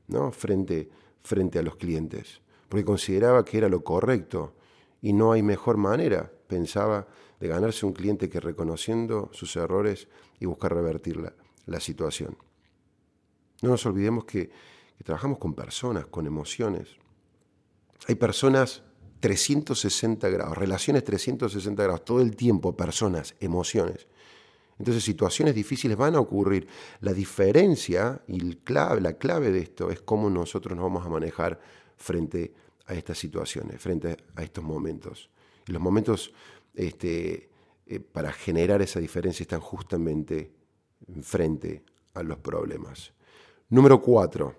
¿no? 0.08 0.32
frente, 0.32 0.88
frente 1.22 1.58
a 1.58 1.62
los 1.62 1.76
clientes, 1.76 2.40
porque 2.68 2.84
consideraba 2.84 3.44
que 3.44 3.58
era 3.58 3.68
lo 3.68 3.84
correcto 3.84 4.54
y 5.02 5.12
no 5.12 5.32
hay 5.32 5.42
mejor 5.42 5.76
manera, 5.76 6.32
pensaba, 6.48 7.06
de 7.40 7.48
ganarse 7.48 7.84
un 7.84 7.92
cliente 7.92 8.28
que 8.28 8.40
reconociendo 8.40 9.28
sus 9.32 9.54
errores 9.56 10.08
y 10.40 10.46
buscar 10.46 10.74
revertir 10.74 11.18
la, 11.66 11.80
situación. 11.80 12.36
No 13.62 13.70
nos 13.70 13.84
olvidemos 13.86 14.24
que, 14.24 14.50
que 14.96 15.04
trabajamos 15.04 15.38
con 15.38 15.54
personas, 15.54 16.06
con 16.06 16.26
emociones. 16.26 16.96
Hay 18.08 18.14
personas 18.14 18.82
360 19.20 20.28
grados, 20.28 20.56
relaciones 20.56 21.04
360 21.04 21.82
grados, 21.82 22.04
todo 22.04 22.20
el 22.20 22.36
tiempo, 22.36 22.76
personas, 22.76 23.34
emociones. 23.40 24.06
Entonces 24.78 25.02
situaciones 25.04 25.54
difíciles 25.54 25.96
van 25.96 26.14
a 26.16 26.20
ocurrir. 26.20 26.68
La 27.00 27.12
diferencia 27.12 28.20
y 28.28 28.40
la 28.40 29.12
clave 29.14 29.50
de 29.50 29.60
esto 29.60 29.90
es 29.90 30.00
cómo 30.02 30.28
nosotros 30.28 30.76
nos 30.76 30.84
vamos 30.84 31.06
a 31.06 31.08
manejar 31.08 31.58
frente 31.96 32.52
a 32.86 32.94
estas 32.94 33.18
situaciones, 33.18 33.80
frente 33.80 34.16
a 34.34 34.42
estos 34.42 34.62
momentos. 34.62 35.30
Y 35.66 35.72
los 35.72 35.80
momentos 35.80 36.32
este, 36.74 37.48
eh, 37.86 38.00
para 38.00 38.32
generar 38.32 38.82
esa 38.82 39.00
diferencia 39.00 39.42
están 39.42 39.60
justamente 39.60 40.52
frente 41.22 41.84
a 42.14 42.22
los 42.22 42.38
problemas. 42.38 43.12
Número 43.70 44.00
cuatro, 44.00 44.54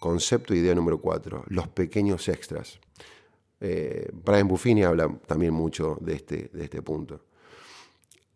concepto 0.00 0.54
e 0.54 0.58
idea 0.58 0.74
número 0.74 1.00
cuatro, 1.00 1.44
los 1.48 1.68
pequeños 1.68 2.28
extras. 2.28 2.78
Eh, 3.60 4.10
Brian 4.12 4.48
Buffini 4.48 4.84
habla 4.84 5.08
también 5.26 5.54
mucho 5.54 5.98
de 6.00 6.14
este, 6.14 6.50
de 6.52 6.64
este 6.64 6.82
punto. 6.82 7.24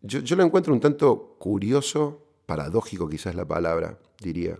Yo, 0.01 0.35
lo 0.35 0.43
encuentro 0.43 0.73
un 0.73 0.79
tanto 0.79 1.35
curioso, 1.37 2.25
paradójico 2.47 3.07
quizás 3.07 3.35
la 3.35 3.45
palabra, 3.45 3.99
diría, 4.19 4.57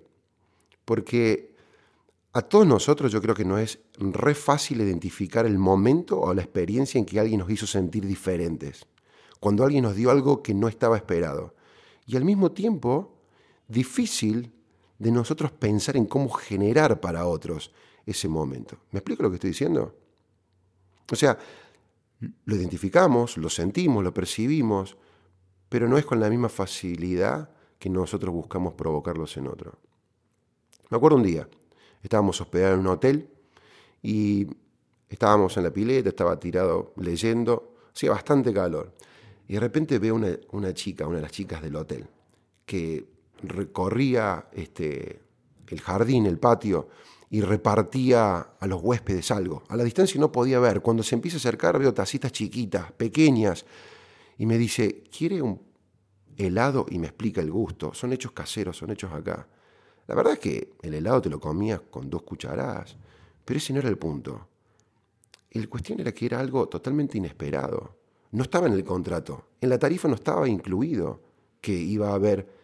porque 0.85 1.55
a 2.33 2.43
todos 2.43 2.67
nosotros 2.67 3.11
yo 3.11 3.21
creo 3.21 3.33
que 3.33 3.43
no 3.43 3.57
es 3.57 3.79
re 3.97 4.35
fácil 4.35 4.81
identificar 4.81 5.47
el 5.47 5.57
momento 5.57 6.19
o 6.19 6.33
la 6.33 6.43
experiencia 6.43 6.99
en 6.99 7.05
que 7.05 7.19
alguien 7.19 7.39
nos 7.39 7.49
hizo 7.49 7.65
sentir 7.65 8.05
diferentes 8.05 8.85
cuando 9.39 9.63
alguien 9.63 9.83
nos 9.83 9.95
dio 9.95 10.11
algo 10.11 10.43
que 10.43 10.53
no 10.53 10.67
estaba 10.67 10.95
esperado. 10.95 11.55
Y 12.05 12.15
al 12.15 12.23
mismo 12.23 12.51
tiempo 12.51 13.17
difícil 13.67 14.53
de 15.01 15.11
nosotros 15.11 15.51
pensar 15.51 15.97
en 15.97 16.05
cómo 16.05 16.29
generar 16.29 17.01
para 17.01 17.25
otros 17.25 17.71
ese 18.05 18.27
momento. 18.27 18.77
¿Me 18.91 18.99
explico 18.99 19.23
lo 19.23 19.31
que 19.31 19.35
estoy 19.35 19.49
diciendo? 19.49 19.95
O 21.11 21.15
sea, 21.15 21.39
lo 22.45 22.55
identificamos, 22.55 23.35
lo 23.37 23.49
sentimos, 23.49 24.03
lo 24.03 24.13
percibimos, 24.13 24.95
pero 25.69 25.89
no 25.89 25.97
es 25.97 26.05
con 26.05 26.19
la 26.19 26.29
misma 26.29 26.49
facilidad 26.49 27.49
que 27.79 27.89
nosotros 27.89 28.31
buscamos 28.31 28.75
provocarlos 28.75 29.35
en 29.37 29.47
otro. 29.47 29.79
Me 30.91 30.97
acuerdo 30.97 31.17
un 31.17 31.23
día, 31.23 31.49
estábamos 32.03 32.39
hospedados 32.39 32.75
en 32.75 32.81
un 32.81 32.87
hotel 32.93 33.27
y 34.03 34.45
estábamos 35.09 35.57
en 35.57 35.63
la 35.63 35.73
pileta, 35.73 36.09
estaba 36.09 36.39
tirado 36.39 36.93
leyendo, 36.97 37.73
hacía 37.91 38.11
bastante 38.11 38.53
calor. 38.53 38.93
Y 39.47 39.55
de 39.55 39.61
repente 39.61 39.97
veo 39.97 40.13
una, 40.13 40.37
una 40.51 40.75
chica, 40.75 41.07
una 41.07 41.15
de 41.15 41.23
las 41.23 41.31
chicas 41.31 41.59
del 41.63 41.75
hotel, 41.75 42.05
que 42.67 43.10
recorría 43.43 44.47
este, 44.53 45.21
el 45.67 45.81
jardín, 45.81 46.25
el 46.25 46.39
patio, 46.39 46.89
y 47.29 47.41
repartía 47.41 48.39
a 48.59 48.67
los 48.67 48.81
huéspedes 48.81 49.31
algo. 49.31 49.63
A 49.69 49.77
la 49.77 49.85
distancia 49.85 50.19
no 50.19 50.31
podía 50.31 50.59
ver. 50.59 50.81
Cuando 50.81 51.01
se 51.01 51.15
empieza 51.15 51.37
a 51.37 51.39
acercar 51.39 51.79
veo 51.79 51.93
tacitas 51.93 52.31
chiquitas, 52.31 52.91
pequeñas, 52.91 53.65
y 54.37 54.45
me 54.45 54.57
dice, 54.57 55.03
¿quiere 55.15 55.41
un 55.41 55.61
helado? 56.35 56.85
Y 56.89 56.99
me 56.99 57.07
explica 57.07 57.39
el 57.41 57.51
gusto. 57.51 57.93
Son 57.93 58.11
hechos 58.11 58.33
caseros, 58.33 58.75
son 58.75 58.91
hechos 58.91 59.13
acá. 59.13 59.47
La 60.07 60.15
verdad 60.15 60.33
es 60.33 60.39
que 60.39 60.73
el 60.81 60.93
helado 60.93 61.21
te 61.21 61.29
lo 61.29 61.39
comías 61.39 61.79
con 61.89 62.09
dos 62.09 62.23
cucharadas, 62.23 62.97
pero 63.45 63.57
ese 63.57 63.71
no 63.71 63.79
era 63.79 63.87
el 63.87 63.97
punto. 63.97 64.47
El 65.49 65.69
cuestión 65.69 66.01
era 66.01 66.11
que 66.11 66.25
era 66.25 66.39
algo 66.39 66.67
totalmente 66.67 67.17
inesperado. 67.17 67.95
No 68.31 68.43
estaba 68.43 68.67
en 68.67 68.73
el 68.73 68.83
contrato. 68.83 69.45
En 69.61 69.69
la 69.69 69.79
tarifa 69.79 70.07
no 70.07 70.15
estaba 70.15 70.49
incluido 70.49 71.21
que 71.61 71.73
iba 71.73 72.09
a 72.09 72.15
haber 72.15 72.60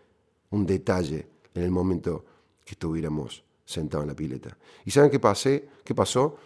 un 0.52 0.66
detalle 0.66 1.28
en 1.54 1.64
el 1.64 1.72
momento 1.72 2.26
que 2.64 2.74
estuviéramos 2.74 3.44
sentado 3.66 4.04
en 4.04 4.10
la 4.10 4.16
pileta. 4.16 4.58
¿Y 4.86 4.92
saben 4.92 5.12
qué 5.12 5.20
pasé? 5.20 5.68
¿Qué 5.84 5.94
pasó? 5.94 6.38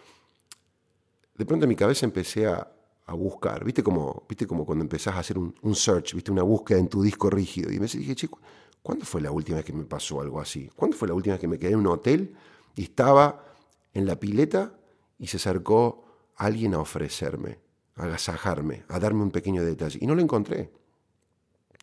De 1.36 1.46
pronto 1.46 1.64
en 1.64 1.68
mi 1.68 1.76
cabeza 1.76 2.04
empecé 2.04 2.46
a, 2.46 2.68
buscar, 3.14 3.62
¿viste 3.62 3.82
como, 3.82 4.24
¿viste 4.26 4.46
como 4.46 4.64
cuando 4.64 4.82
empezás 4.82 5.14
a 5.14 5.18
hacer 5.18 5.36
un, 5.36 5.74
search, 5.74 6.14
¿viste 6.14 6.30
una 6.30 6.42
búsqueda 6.42 6.78
en 6.78 6.88
tu 6.88 7.02
disco 7.02 7.28
rígido? 7.28 7.70
Y 7.70 7.78
me 7.78 7.86
dije, 7.86 8.14
chico, 8.14 8.38
¿cuándo 8.82 9.04
fue 9.04 9.20
la 9.20 9.30
última 9.30 9.56
vez 9.56 9.66
que 9.66 9.74
me 9.74 9.84
pasó 9.84 10.22
algo 10.22 10.40
así? 10.40 10.70
¿Cuándo 10.74 10.96
fue 10.96 11.08
la 11.08 11.14
última 11.14 11.34
vez 11.34 11.40
que 11.40 11.48
me 11.48 11.58
quedé 11.58 11.72
en 11.72 11.80
un 11.80 11.88
hotel 11.88 12.34
y 12.74 12.84
estaba 12.84 13.44
en 13.92 14.06
la 14.06 14.18
pileta 14.18 14.72
y 15.18 15.26
se 15.26 15.36
acercó 15.36 16.04
alguien 16.36 16.72
a 16.72 16.78
ofrecerme, 16.78 17.58
a 17.96 18.04
agasajarme, 18.04 18.84
a 18.88 18.98
darme 18.98 19.22
un 19.22 19.30
pequeño 19.30 19.62
detalle? 19.62 19.98
Y 20.00 20.06
no 20.06 20.14
lo 20.14 20.22
encontré. 20.22 20.70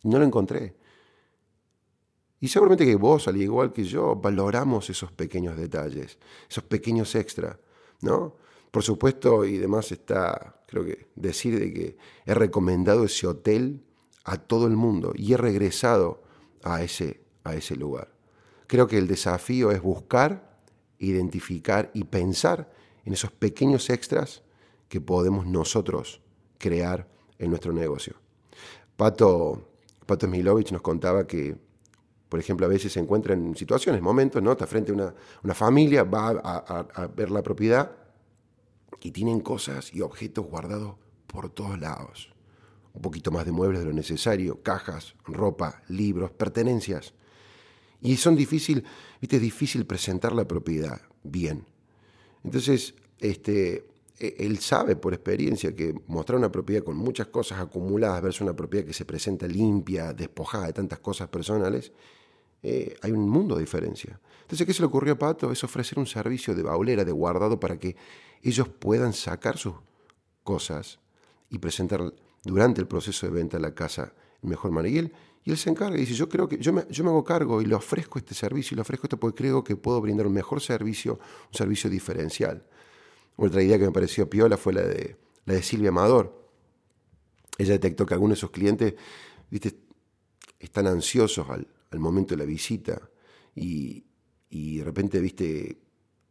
No 0.02 0.18
lo 0.18 0.26
encontré. 0.26 0.79
Y 2.40 2.48
seguramente 2.48 2.86
que 2.86 2.96
vos, 2.96 3.28
al 3.28 3.38
igual 3.38 3.74
que 3.74 3.84
yo, 3.84 4.16
valoramos 4.16 4.90
esos 4.90 5.12
pequeños 5.12 5.58
detalles, 5.58 6.18
esos 6.50 6.64
pequeños 6.64 7.14
extra, 7.16 7.60
¿no? 8.02 8.36
Por 8.72 8.84
supuesto, 8.84 9.46
y 9.46 9.58
demás 9.58 9.92
está, 9.92 10.62
creo 10.68 10.86
que, 10.86 11.08
decir 11.16 11.60
de 11.60 11.74
que 11.74 11.98
he 12.26 12.34
recomendado 12.34 13.04
ese 13.06 13.28
hotel 13.28 13.84
a 14.24 14.38
todo 14.38 14.68
el 14.68 14.76
mundo 14.76 15.12
y 15.16 15.34
he 15.34 15.38
regresado 15.38 16.24
a 16.64 16.84
ese, 16.84 17.22
a 17.44 17.56
ese 17.56 17.76
lugar. 17.76 18.14
Creo 18.68 18.88
que 18.88 18.98
el 18.98 19.08
desafío 19.08 19.72
es 19.72 19.82
buscar, 19.82 20.60
identificar 21.00 21.90
y 21.94 22.04
pensar 22.04 22.72
en 23.06 23.14
esos 23.14 23.32
pequeños 23.32 23.90
extras 23.90 24.44
que 24.88 25.02
podemos 25.02 25.48
nosotros 25.48 26.22
crear 26.58 27.08
en 27.40 27.50
nuestro 27.50 27.74
negocio. 27.74 28.16
Pato, 28.96 29.70
Pato 30.06 30.28
Smilovich 30.28 30.72
nos 30.72 30.82
contaba 30.82 31.26
que 31.26 31.58
por 32.30 32.40
ejemplo, 32.40 32.68
a 32.68 32.70
veces 32.70 32.94
se 32.94 33.00
encuentra 33.00 33.34
en 33.34 33.56
situaciones, 33.56 34.04
momentos, 34.04 34.42
¿no? 34.42 34.52
Está 34.52 34.68
frente 34.68 34.92
a 34.92 35.14
una, 35.44 35.54
familia, 35.56 36.04
va 36.04 36.30
a, 36.30 37.08
ver 37.08 37.32
la 37.32 37.42
propiedad 37.42 37.92
y 39.02 39.12
tienen 39.12 39.40
cosas 39.40 39.92
y 39.94 40.02
objetos 40.02 40.46
guardados 40.46 40.96
por 41.26 41.50
todos 41.50 41.80
lados. 41.80 42.32
Un 42.94 43.02
poquito 43.02 43.32
más 43.32 43.46
de 43.46 43.52
muebles 43.52 43.80
de 43.80 43.88
lo 43.88 43.94
necesario, 43.94 44.62
cajas, 44.62 45.16
ropa, 45.26 45.82
libros, 45.88 46.30
pertenencias. 46.32 47.14
Y 48.02 48.16
son 48.18 48.36
difícil, 48.36 48.84
viste, 49.20 49.38
es 49.38 49.42
difícil 49.42 49.86
presentar 49.86 50.34
la 50.34 50.48
propiedad 50.48 51.02
bien. 51.24 51.66
Entonces, 52.44 52.94
este, 53.18 53.88
e, 54.20 54.36
él 54.38 54.60
sabe 54.60 54.96
por 54.96 55.14
experiencia 55.14 55.76
que 55.76 55.96
mostrar 56.08 56.38
una 56.38 56.52
propiedad 56.52 56.84
con 56.84 56.96
muchas 56.96 57.28
cosas 57.28 57.60
acumuladas 57.60 58.22
versus 58.22 58.42
una 58.42 58.56
propiedad 58.56 58.86
que 58.86 58.94
se 58.94 59.06
presenta 59.06 59.48
limpia, 59.48 60.14
despojada 60.14 60.68
de 60.68 60.74
tantas 60.74 61.00
cosas 61.00 61.30
personales, 61.30 61.92
eh, 62.62 62.96
hay 63.02 63.12
un 63.12 63.30
mundo 63.30 63.56
de 63.56 63.62
diferencia. 63.62 64.20
Entonces, 64.42 64.66
¿qué 64.66 64.74
se 64.74 64.82
le 64.82 64.88
ocurrió 64.88 65.14
a 65.14 65.20
Pato? 65.20 65.52
Es 65.52 65.64
ofrecer 65.64 66.00
un 66.00 66.08
servicio 66.08 66.56
de 66.56 66.64
baulera, 66.64 67.06
de 67.06 67.12
guardado, 67.12 67.60
para 67.60 67.78
que 67.78 67.96
ellos 68.42 68.68
puedan 68.68 69.14
sacar 69.14 69.58
sus 69.58 69.76
cosas 70.44 71.00
y 71.50 71.60
presentar 71.60 72.14
durante 72.44 72.82
el 72.82 72.88
proceso 72.88 73.28
de 73.28 73.34
venta 73.34 73.60
la 73.60 73.74
casa 73.74 74.14
mejor 74.42 74.72
manera. 74.72 75.10
Y 75.44 75.52
él, 75.52 75.58
se 75.58 75.70
encarga 75.70 75.98
y 75.98 76.02
dice, 76.02 76.14
yo 76.14 76.30
creo 76.30 76.48
que 76.48 76.58
yo 76.58 76.74
me, 76.74 76.86
yo 76.90 77.04
me 77.04 77.10
hago 77.10 77.24
cargo 77.24 77.62
y 77.62 77.66
le 77.66 77.76
ofrezco 77.76 78.20
este 78.20 78.36
servicio 78.36 78.74
y 78.74 78.78
le 78.78 78.82
ofrezco 78.82 79.08
esto 79.08 79.20
porque 79.20 79.38
creo 79.38 79.64
que 79.64 79.76
puedo 79.76 80.00
brindar 80.02 80.28
un 80.28 80.34
mejor 80.34 80.62
servicio, 80.62 81.20
un 81.48 81.54
servicio 81.54 81.90
diferencial. 81.90 82.64
Otra 83.36 83.64
idea 83.64 83.80
que 83.80 83.86
me 83.86 83.92
pareció 83.92 84.30
piola 84.30 84.58
fue 84.58 84.74
la 84.74 84.82
de, 84.82 85.16
la 85.46 85.54
de 85.56 85.64
Silvia 85.64 85.90
Amador. 85.90 86.40
Ella 87.58 87.74
detectó 87.74 88.06
que 88.06 88.14
algunos 88.14 88.38
de 88.38 88.42
sus 88.42 88.52
clientes 88.52 88.96
están 90.60 90.88
ansiosos 90.88 91.50
al, 91.50 91.68
al 91.92 92.00
momento 92.00 92.36
de 92.36 92.38
la 92.38 92.46
visita 92.46 93.10
y, 93.56 94.06
de 94.50 94.84
repente, 94.84 95.20
viste, 95.20 95.78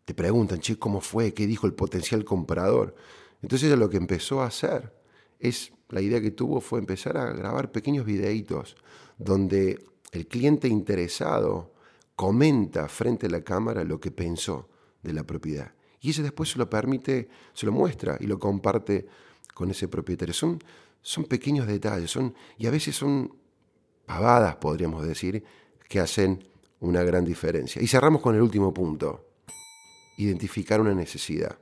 te 0.05 0.15
preguntan, 0.15 0.61
che, 0.61 0.79
¿cómo 0.79 1.01
fue? 1.01 1.35
¿Qué 1.35 1.47
dijo 1.47 1.67
el 1.67 1.75
potencial 1.75 2.25
comprador? 2.25 2.95
Entonces 3.43 3.77
lo 3.77 3.89
que 3.91 3.97
empezó 3.97 4.41
a 4.41 4.47
hacer 4.47 4.95
es, 5.39 5.73
la 5.91 6.01
idea 6.01 6.21
que 6.21 6.31
tuvo 6.31 6.61
fue 6.61 6.81
empezar 6.81 7.17
a 7.17 7.33
grabar 7.33 7.71
pequeños 7.71 8.05
videitos 8.05 8.77
donde 9.17 9.87
el 10.13 10.27
cliente 10.27 10.69
interesado 10.69 11.75
comenta 12.17 12.89
frente 12.89 13.27
a 13.27 13.31
la 13.31 13.43
cámara 13.43 13.85
lo 13.85 14.01
que 14.01 14.11
pensó 14.11 14.69
de 15.03 15.13
la 15.13 15.25
propiedad. 15.25 15.73
Y 16.01 16.11
ella 16.11 16.25
después 16.25 16.51
se 16.51 16.59
lo 16.59 16.69
permite, 16.69 17.29
se 17.53 17.67
lo 17.67 17.73
muestra 17.73 18.17
y 18.21 18.27
lo 18.27 18.39
comparte 18.39 19.07
con 19.55 19.71
ese 19.71 19.89
propietario. 19.89 20.35
Son, 20.35 20.59
son 21.01 21.25
pequeños 21.25 21.67
detalles, 21.67 22.11
son, 22.11 22.35
y 22.57 22.67
a 22.67 22.71
veces 22.71 22.97
son 22.97 23.38
pavadas, 24.09 24.57
podríamos 24.57 25.07
decir, 25.07 25.45
que 25.87 26.01
hacen 26.01 26.43
una 26.81 27.03
gran 27.05 27.25
diferencia. 27.25 27.81
Y 27.83 27.87
cerramos 27.87 28.23
con 28.23 28.35
el 28.35 28.41
último 28.41 28.73
punto, 28.73 29.27
identificar 30.17 30.81
una 30.81 30.95
necesidad. 30.95 31.59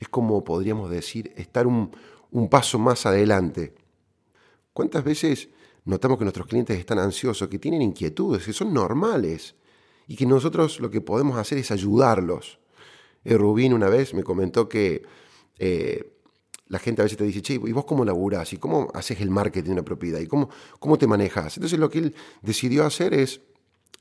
Es 0.00 0.08
como 0.08 0.42
podríamos 0.42 0.90
decir, 0.90 1.32
estar 1.36 1.66
un, 1.66 1.90
paso 2.50 2.78
más 2.78 3.06
adelante. 3.06 3.72
¿Cuántas 4.72 5.04
veces 5.04 5.48
notamos 5.84 6.18
que 6.18 6.24
nuestros 6.24 6.48
clientes 6.48 6.76
están 6.78 6.98
ansiosos, 6.98 7.48
que 7.48 7.58
tienen 7.58 7.80
inquietudes, 7.80 8.44
que 8.44 8.52
son 8.52 8.74
normales, 8.74 9.54
y 10.08 10.16
que 10.16 10.26
nosotros 10.26 10.80
lo 10.80 10.90
que 10.90 11.00
podemos 11.00 11.38
hacer 11.38 11.58
es 11.58 11.70
ayudarlos? 11.70 12.58
Eh, 13.24 13.38
Rubín 13.38 13.72
una 13.72 13.88
vez 13.88 14.12
me 14.12 14.24
comentó 14.24 14.68
que 14.68 15.02
eh, 15.58 16.15
la 16.68 16.78
gente 16.78 17.02
a 17.02 17.04
veces 17.04 17.18
te 17.18 17.24
dice, 17.24 17.42
che, 17.42 17.54
¿y 17.54 17.72
vos 17.72 17.84
cómo 17.84 18.04
laburás? 18.04 18.52
¿Y 18.52 18.56
cómo 18.56 18.88
haces 18.92 19.20
el 19.20 19.30
marketing 19.30 19.66
de 19.66 19.72
una 19.72 19.84
propiedad? 19.84 20.18
¿Y 20.18 20.26
cómo, 20.26 20.48
cómo 20.78 20.98
te 20.98 21.06
manejas? 21.06 21.56
Entonces 21.56 21.78
lo 21.78 21.88
que 21.88 21.98
él 21.98 22.14
decidió 22.42 22.84
hacer 22.84 23.14
es 23.14 23.40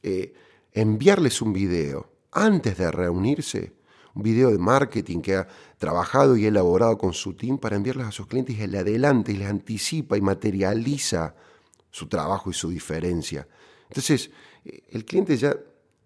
eh, 0.01 0.33
enviarles 0.71 1.41
un 1.41 1.53
video 1.53 2.09
antes 2.31 2.77
de 2.77 2.91
reunirse, 2.91 3.73
un 4.15 4.23
video 4.23 4.49
de 4.49 4.57
marketing 4.57 5.21
que 5.21 5.35
ha 5.35 5.47
trabajado 5.77 6.35
y 6.37 6.45
elaborado 6.45 6.97
con 6.97 7.13
su 7.13 7.33
team 7.33 7.59
para 7.59 7.75
enviarles 7.75 8.07
a 8.07 8.11
sus 8.11 8.27
clientes 8.27 8.57
y 8.57 8.67
le 8.67 8.79
adelanta 8.79 9.31
y 9.31 9.37
les 9.37 9.47
anticipa 9.47 10.17
y 10.17 10.21
materializa 10.21 11.35
su 11.91 12.07
trabajo 12.07 12.49
y 12.49 12.53
su 12.53 12.69
diferencia. 12.69 13.47
Entonces, 13.89 14.31
eh, 14.65 14.83
el 14.89 15.05
cliente 15.05 15.37
ya, 15.37 15.55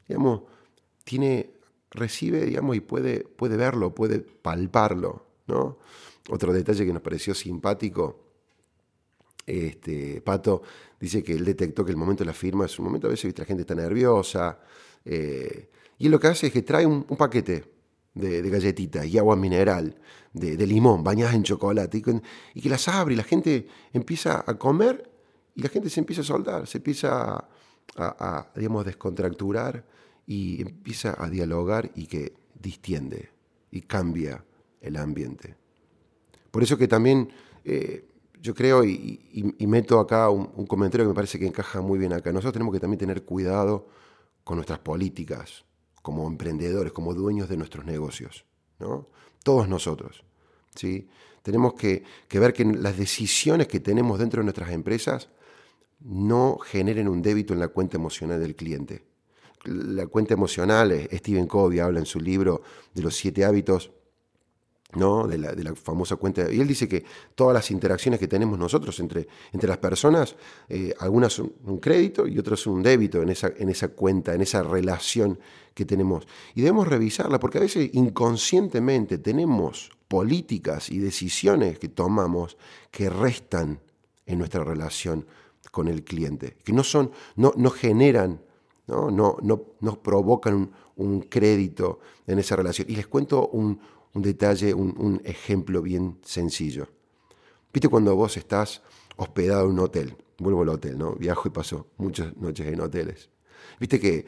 digamos, 0.07 0.41
tiene, 1.03 1.51
recibe, 1.89 2.45
digamos, 2.45 2.75
y 2.75 2.81
puede, 2.81 3.21
puede 3.21 3.57
verlo, 3.57 3.95
puede 3.95 4.19
palparlo, 4.19 5.25
¿no? 5.47 5.77
Otro 6.27 6.53
detalle 6.53 6.85
que 6.85 6.93
nos 6.93 7.01
pareció 7.01 7.33
simpático, 7.33 8.29
este, 9.45 10.21
Pato 10.21 10.61
dice 10.99 11.23
que 11.23 11.33
él 11.33 11.43
detectó 11.43 11.83
que 11.83 11.91
el 11.91 11.97
momento 11.97 12.23
de 12.23 12.27
la 12.27 12.33
firma 12.33 12.65
es 12.65 12.77
un 12.77 12.85
momento, 12.85 13.07
a 13.07 13.09
veces 13.09 13.37
la 13.37 13.45
gente 13.45 13.61
está 13.61 13.73
nerviosa, 13.73 14.59
eh, 15.05 15.69
y 15.97 16.05
él 16.05 16.11
lo 16.11 16.19
que 16.19 16.27
hace 16.27 16.47
es 16.47 16.53
que 16.53 16.61
trae 16.61 16.85
un, 16.85 17.03
paquete 17.03 17.65
de, 18.13 18.47
galletitas 18.49 19.05
y 19.07 19.17
agua 19.17 19.35
mineral, 19.35 19.95
de, 20.33 20.67
limón, 20.67 21.03
bañadas 21.03 21.33
en 21.33 21.43
chocolate, 21.43 21.97
y, 22.53 22.61
que 22.61 22.69
las 22.69 22.87
abre 22.87 23.15
y 23.15 23.17
la 23.17 23.23
gente 23.23 23.67
empieza 23.91 24.43
a 24.45 24.53
comer 24.57 25.09
y 25.55 25.61
la 25.61 25.69
gente 25.69 25.89
se 25.89 25.99
empieza 25.99 26.21
a 26.21 26.25
soldar, 26.25 26.67
se 26.67 26.77
empieza 26.77 27.33
a, 27.33 27.47
a 27.97 28.83
descontracturar 28.83 29.83
y 30.27 30.61
empieza 30.61 31.15
a 31.17 31.27
dialogar 31.27 31.89
y 31.95 32.05
que 32.05 32.33
distiende 32.53 33.31
y 33.71 33.81
cambia 33.81 34.45
el 34.79 34.95
ambiente. 34.95 35.55
Por 36.51 36.63
eso 36.63 36.77
que 36.77 36.87
también 36.87 37.29
eh, 37.63 38.07
yo 38.41 38.55
creo 38.55 38.83
y, 38.83 39.19
meto 39.59 39.99
acá 39.99 40.29
un, 40.29 40.65
comentario 40.65 41.05
que 41.05 41.09
me 41.09 41.15
parece 41.15 41.39
que 41.39 41.47
encaja 41.47 41.81
muy 41.81 41.99
bien 41.99 42.13
acá. 42.13 42.31
Nosotros 42.31 42.53
tenemos 42.53 42.73
que 42.73 42.79
también 42.79 42.99
tener 42.99 43.23
cuidado 43.23 43.87
con 44.43 44.57
nuestras 44.57 44.79
políticas, 44.79 45.65
como 46.01 46.27
emprendedores, 46.27 46.93
como 46.93 47.13
dueños 47.13 47.49
de 47.49 47.57
nuestros 47.57 47.85
negocios. 47.85 48.45
¿no? 48.79 49.07
Todos 49.43 49.67
nosotros. 49.67 50.23
¿sí? 50.75 51.09
Tenemos 51.43 51.73
que, 51.73 52.03
que 52.27 52.39
ver 52.39 52.53
que 52.53 52.65
las 52.65 52.97
decisiones 52.97 53.67
que 53.67 53.79
tenemos 53.79 54.19
dentro 54.19 54.39
de 54.39 54.45
nuestras 54.45 54.71
empresas 54.71 55.29
no 55.99 56.57
generen 56.59 57.09
un 57.09 57.21
débito 57.21 57.53
en 57.53 57.59
la 57.59 57.67
cuenta 57.67 57.97
emocional 57.97 58.39
del 58.39 58.55
cliente. 58.55 59.03
La 59.65 60.07
cuenta 60.07 60.33
emocional, 60.33 60.93
eh, 60.93 61.09
Stephen 61.17 61.45
Covey 61.45 61.79
habla 61.79 61.99
en 61.99 62.05
su 62.05 62.21
libro 62.21 62.61
de 62.93 63.01
los 63.01 63.15
siete 63.15 63.43
hábitos 63.43 63.91
¿no? 64.93 65.27
De 65.27 65.37
la, 65.37 65.53
de, 65.53 65.63
la, 65.63 65.75
famosa 65.75 66.15
cuenta. 66.15 66.51
Y 66.51 66.59
él 66.59 66.67
dice 66.67 66.87
que 66.87 67.03
todas 67.35 67.53
las 67.53 67.69
interacciones 67.71 68.19
que 68.19 68.27
tenemos 68.27 68.57
nosotros 68.57 68.99
entre, 68.99 69.27
entre 69.51 69.69
las 69.69 69.77
personas, 69.77 70.35
eh, 70.67 70.93
algunas 70.99 71.33
son 71.33 71.53
un 71.65 71.79
crédito 71.79 72.27
y 72.27 72.39
otras 72.39 72.59
son 72.59 72.73
un 72.73 72.83
débito 72.83 73.21
en 73.21 73.29
esa, 73.29 73.51
en 73.55 73.69
esa 73.69 73.89
cuenta, 73.89 74.33
en 74.33 74.41
esa 74.41 74.63
relación 74.63 75.39
que 75.73 75.85
tenemos. 75.85 76.27
Y 76.55 76.61
debemos 76.61 76.87
revisarla 76.87 77.39
porque 77.39 77.59
a 77.59 77.61
veces 77.61 77.89
inconscientemente 77.93 79.19
tenemos 79.19 79.91
políticas 80.07 80.89
y 80.89 80.97
decisiones 80.97 81.77
que 81.77 81.89
tomamos 81.89 82.57
que 82.89 83.09
restan 83.09 83.79
en 84.25 84.39
nuestra 84.39 84.63
relación 84.63 85.25
con 85.71 85.87
el 85.87 86.03
cliente, 86.03 86.57
que 86.63 86.73
no 86.73 86.83
son, 86.83 87.11
no, 87.35 87.53
no 87.55 87.69
generan, 87.69 88.41
no, 88.87 89.11
no, 89.11 89.37
no, 89.43 89.65
no 89.81 90.01
provocan 90.01 90.55
un, 90.55 90.71
un 90.95 91.21
crédito 91.21 91.99
en 92.25 92.39
esa 92.39 92.55
relación. 92.55 92.87
Y 92.89 92.95
les 92.95 93.05
cuento 93.05 93.49
un, 93.49 93.79
un 94.19 94.23
detalle, 94.23 94.73
un, 94.73 95.21
ejemplo 95.23 95.81
bien 95.81 96.19
sencillo. 96.23 96.89
¿Viste 97.73 97.87
cuando 97.87 98.15
vos 98.15 98.35
estás 98.35 98.81
hospedado 99.15 99.65
en 99.65 99.71
un 99.71 99.79
hotel? 99.79 100.15
Vuelvo 100.39 100.63
al 100.63 100.69
hotel, 100.69 100.97
¿no? 100.97 101.15
Viajo 101.15 101.47
y 101.47 101.51
paso 101.51 101.87
muchas 101.97 102.35
noches 102.35 102.67
en 102.67 102.81
hoteles. 102.81 103.29
Viste 103.79 103.99
que 103.99 104.25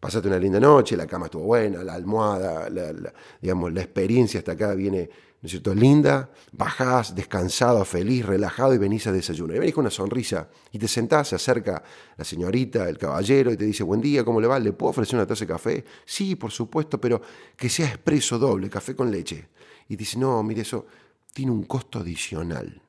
pasaste 0.00 0.28
una 0.28 0.38
linda 0.38 0.58
noche, 0.58 0.96
la 0.96 1.06
cama 1.06 1.26
estuvo 1.26 1.44
buena, 1.44 1.84
la 1.84 1.94
almohada, 1.94 2.70
la, 2.70 3.12
digamos, 3.40 3.72
la 3.72 3.82
experiencia 3.82 4.38
hasta 4.38 4.52
acá 4.52 4.74
viene 4.74 5.10
¿no 5.42 5.46
es 5.46 5.50
cierto? 5.50 5.74
Linda, 5.74 6.30
bajás 6.52 7.14
descansado, 7.14 7.84
feliz, 7.84 8.24
relajado 8.24 8.74
y 8.74 8.78
venís 8.78 9.06
a 9.06 9.12
desayunar. 9.12 9.56
Y 9.56 9.60
venís 9.60 9.74
con 9.74 9.82
una 9.82 9.90
sonrisa 9.90 10.48
y 10.72 10.78
te 10.78 10.88
sentás, 10.88 11.28
se 11.28 11.36
acerca 11.36 11.82
la 12.16 12.24
señorita, 12.24 12.88
el 12.88 12.98
caballero 12.98 13.52
y 13.52 13.56
te 13.56 13.64
dice, 13.64 13.84
buen 13.84 14.00
día, 14.00 14.24
¿cómo 14.24 14.40
le 14.40 14.46
va? 14.46 14.58
¿Le 14.58 14.72
puedo 14.72 14.90
ofrecer 14.90 15.16
una 15.16 15.26
taza 15.26 15.44
de 15.44 15.52
café? 15.52 15.84
Sí, 16.04 16.36
por 16.36 16.50
supuesto, 16.50 17.00
pero 17.00 17.20
que 17.56 17.68
sea 17.68 17.86
expreso 17.86 18.38
doble, 18.38 18.70
café 18.70 18.96
con 18.96 19.10
leche. 19.10 19.48
Y 19.88 19.96
dice, 19.96 20.18
no, 20.18 20.42
mire, 20.42 20.62
eso 20.62 20.86
tiene 21.32 21.52
un 21.52 21.64
costo 21.64 21.98
adicional. 21.98 22.82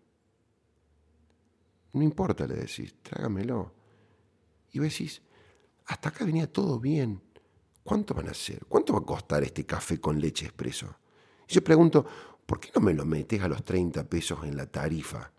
No 1.94 2.04
importa, 2.04 2.48
le 2.48 2.56
decís, 2.56 2.96
trágamelo. 3.02 3.74
Y 4.72 4.80
vos 4.80 4.90
decís, 4.90 5.22
hasta 5.86 6.10
acá 6.10 6.26
venía 6.26 6.52
todo 6.52 6.80
bien. 6.80 7.22
¿Cuánto 7.84 8.14
van 8.14 8.28
a 8.28 8.32
hacer? 8.32 8.66
¿Cuánto 8.68 8.94
va 8.94 9.00
a 9.00 9.04
costar 9.04 9.44
este 9.44 9.66
café 9.66 10.00
con 10.00 10.20
leche 10.20 10.46
expreso? 10.46 10.96
Y 11.48 11.54
yo 11.54 11.64
pregunto, 11.64 12.06
¿por 12.48 12.60
qué 12.60 12.70
no 12.74 12.82
me 12.82 12.96
lo 12.96 13.06
metes 13.06 13.42
a 13.42 13.48
los 13.48 13.64
30 13.64 14.06
pesos 14.06 14.40
en 14.44 14.58
la 14.58 14.66
tarifa? 14.66 15.32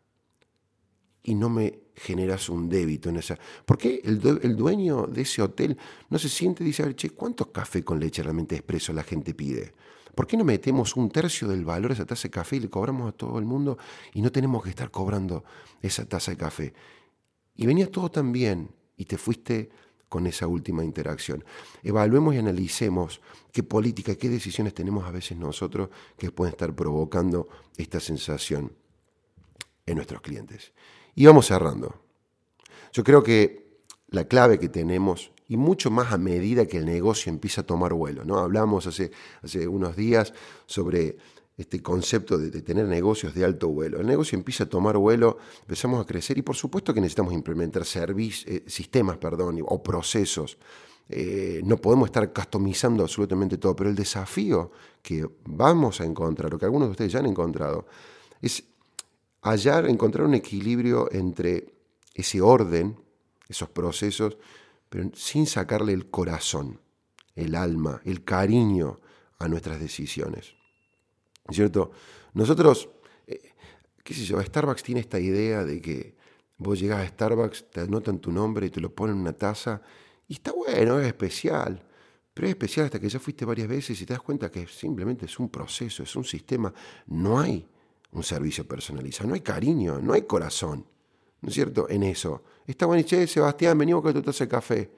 Y 1.25 1.35
no 1.35 1.49
me 1.49 1.81
generas 1.97 2.49
un 2.49 2.69
débito 2.69 3.09
en 3.09 3.17
esa. 3.17 3.37
¿Por 3.65 3.77
qué 3.77 4.01
el, 4.05 4.21
dueño 4.57 5.07
de 5.07 5.23
ese 5.23 5.43
hotel 5.43 5.77
no 6.11 6.19
se 6.19 6.29
siente 6.29 6.63
y 6.63 6.67
dice, 6.69 6.83
a 6.83 6.87
ver, 6.87 6.95
che, 6.95 7.11
¿cuántos 7.11 7.49
café 7.49 7.83
con 7.83 7.99
leche 7.99 8.23
realmente 8.23 8.55
expreso 8.55 8.93
la 8.93 9.03
gente 9.03 9.35
pide? 9.35 9.75
¿Por 10.15 10.27
qué 10.27 10.37
no 10.37 10.45
metemos 10.45 10.97
un 10.97 11.11
tercio 11.11 11.49
del 11.49 11.65
valor 11.65 11.91
de 11.91 11.95
esa 11.95 12.07
taza 12.07 12.25
de 12.25 12.31
café 12.31 12.57
y 12.57 12.61
le 12.61 12.71
cobramos 12.71 13.09
a 13.09 13.13
todo 13.13 13.39
el 13.39 13.45
mundo 13.45 13.79
y 14.15 14.23
no 14.23 14.31
tenemos 14.31 14.63
que 14.63 14.71
estar 14.71 14.91
cobrando 14.91 15.45
esa 15.81 16.07
taza 16.07 16.31
de 16.31 16.37
café? 16.37 16.75
Y 17.57 17.67
venía 17.67 17.91
todo 17.91 18.11
tan 18.11 18.33
bien 18.33 18.71
y 18.97 19.07
te 19.07 19.17
fuiste 19.17 19.71
con 20.09 20.27
esa 20.27 20.47
última 20.47 20.85
interacción. 20.85 21.45
Evaluemos 21.83 22.35
y 22.35 22.39
analicemos 22.39 23.21
qué 23.53 23.63
política, 23.63 24.15
qué 24.15 24.29
decisiones 24.29 24.75
tenemos 24.75 25.07
a 25.07 25.11
veces 25.11 25.37
nosotros 25.37 25.91
que 26.17 26.31
pueden 26.31 26.53
estar 26.53 26.75
provocando 26.75 27.49
esta 27.77 28.01
sensación 28.01 28.73
en 29.87 29.97
nuestros 29.97 30.21
clientes. 30.21 30.73
Y 31.15 31.27
vamos 31.27 31.47
cerrando. 31.47 31.95
Yo 32.93 33.05
creo 33.05 33.23
que 33.23 33.81
la 34.09 34.25
clave 34.25 34.59
que 34.59 34.69
tenemos, 34.69 35.33
y 35.49 35.57
mucho 35.57 35.91
más 35.91 36.13
a 36.13 36.19
medida 36.19 36.67
que 36.67 36.79
el 36.79 36.87
negocio 36.87 37.31
empieza 37.31 37.63
a 37.63 37.67
tomar 37.67 37.93
vuelo, 37.93 38.25
¿no? 38.25 38.39
Hablamos 38.39 38.87
hace, 38.87 39.11
hace 39.43 39.67
unos 39.69 39.97
días 39.97 40.33
sobre 40.67 41.17
este 41.59 41.83
concepto 41.83 42.39
de, 42.39 42.63
tener 42.63 42.87
negocios 42.87 43.35
de 43.35 43.45
alto 43.45 43.69
vuelo. 43.69 44.01
El 44.01 44.07
negocio 44.07 44.39
empieza 44.39 44.65
a 44.65 44.69
tomar 44.69 44.97
vuelo, 44.97 45.39
empezamos 45.63 46.01
a 46.01 46.07
crecer 46.07 46.39
y 46.39 46.43
por 46.43 46.55
supuesto 46.55 46.95
que 46.95 47.01
necesitamos 47.01 47.35
implementar 47.35 47.83
eh, 47.83 48.65
sistemas 48.67 49.19
perdón, 49.19 49.61
o 49.67 49.83
procesos. 49.83 50.57
Eh, 51.09 51.61
no 51.65 51.79
podemos 51.79 52.09
estar 52.09 52.33
customizando 52.33 53.03
absolutamente 53.03 53.59
todo, 53.59 53.75
pero 53.75 53.91
el 53.91 53.97
desafío 53.97 54.71
que 55.03 55.29
vamos 55.47 56.01
a 56.01 56.05
encontrar, 56.05 56.55
o 56.55 56.59
que 56.59 56.65
algunos 56.65 56.89
de 56.89 56.93
ustedes 56.93 57.13
ya 57.13 57.19
han 57.19 57.27
encontrado, 57.27 57.87
es 58.41 58.63
hallar, 59.43 59.89
encontrar 59.89 60.27
un 60.27 60.35
equilibrio 60.35 61.11
entre 61.11 61.75
ese 62.15 62.41
orden, 62.41 62.97
esos 63.49 63.69
procesos, 63.71 64.37
pero 64.89 65.11
sin 65.15 65.47
sacarle 65.47 65.93
el 65.93 66.09
corazón, 66.09 66.81
el 67.35 67.57
alma, 67.57 68.01
el 68.05 68.23
cariño 68.23 69.01
a 69.41 69.49
nuestras 69.49 69.81
decisiones. 69.81 70.58
¿Cierto? 71.51 71.91
Nosotros, 72.35 72.89
eh, 73.27 73.53
qué 74.05 74.15
sé 74.15 74.25
yo, 74.25 74.41
Starbucks 74.43 74.83
tiene 74.83 75.01
esta 75.01 75.19
idea 75.19 75.65
de 75.65 75.81
que 75.81 76.17
vos 76.59 76.79
llegás 76.79 77.01
a 77.01 77.09
Starbucks, 77.09 77.71
te 77.71 77.81
anotan 77.81 78.19
tu 78.19 78.31
nombre 78.31 78.67
y 78.67 78.71
te 78.71 78.81
lo 78.81 78.95
ponen 78.95 79.17
en 79.17 79.23
una 79.23 79.33
taza, 79.33 79.81
y 80.27 80.35
está 80.35 80.53
bueno, 80.53 81.01
es 81.01 81.07
especial, 81.07 81.83
pero 82.35 82.47
es 82.47 82.51
especial 82.51 82.87
hasta 82.87 83.01
que 83.01 83.09
ya 83.09 83.19
fuiste 83.19 83.45
varias 83.45 83.67
veces 83.67 84.01
y 84.01 84.07
te 84.07 84.13
das 84.13 84.23
cuenta 84.23 84.51
que 84.51 84.67
simplemente 84.67 85.25
es 85.27 85.39
un 85.39 85.49
proceso, 85.49 86.03
es 86.03 86.15
un 86.15 86.25
sistema, 86.25 86.73
no 87.07 87.41
hay 87.41 87.67
un 88.13 88.23
servicio 88.23 88.67
personalizado, 88.67 89.29
no 89.29 89.35
hay 89.35 89.41
cariño, 89.41 90.01
no 90.01 90.13
hay 90.13 90.23
corazón, 90.23 90.87
¿no 91.41 91.49
es 91.49 91.55
cierto? 91.55 91.89
En 91.89 92.03
eso. 92.03 92.45
Está 92.67 92.87
bueno, 92.87 93.03
che, 93.05 93.27
Sebastián, 93.27 93.79
venimos 93.79 94.03
con 94.03 94.13
tu 94.13 94.23
taza 94.23 94.45
de 94.45 94.49
café. 94.49 94.91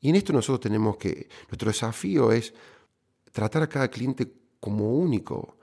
Y 0.00 0.10
en 0.10 0.16
esto 0.16 0.32
nosotros 0.32 0.60
tenemos 0.60 0.96
que, 0.96 1.28
nuestro 1.48 1.68
desafío 1.68 2.32
es 2.32 2.52
tratar 3.30 3.62
a 3.62 3.68
cada 3.68 3.88
cliente 3.88 4.30
como 4.60 4.94
único, 4.94 5.56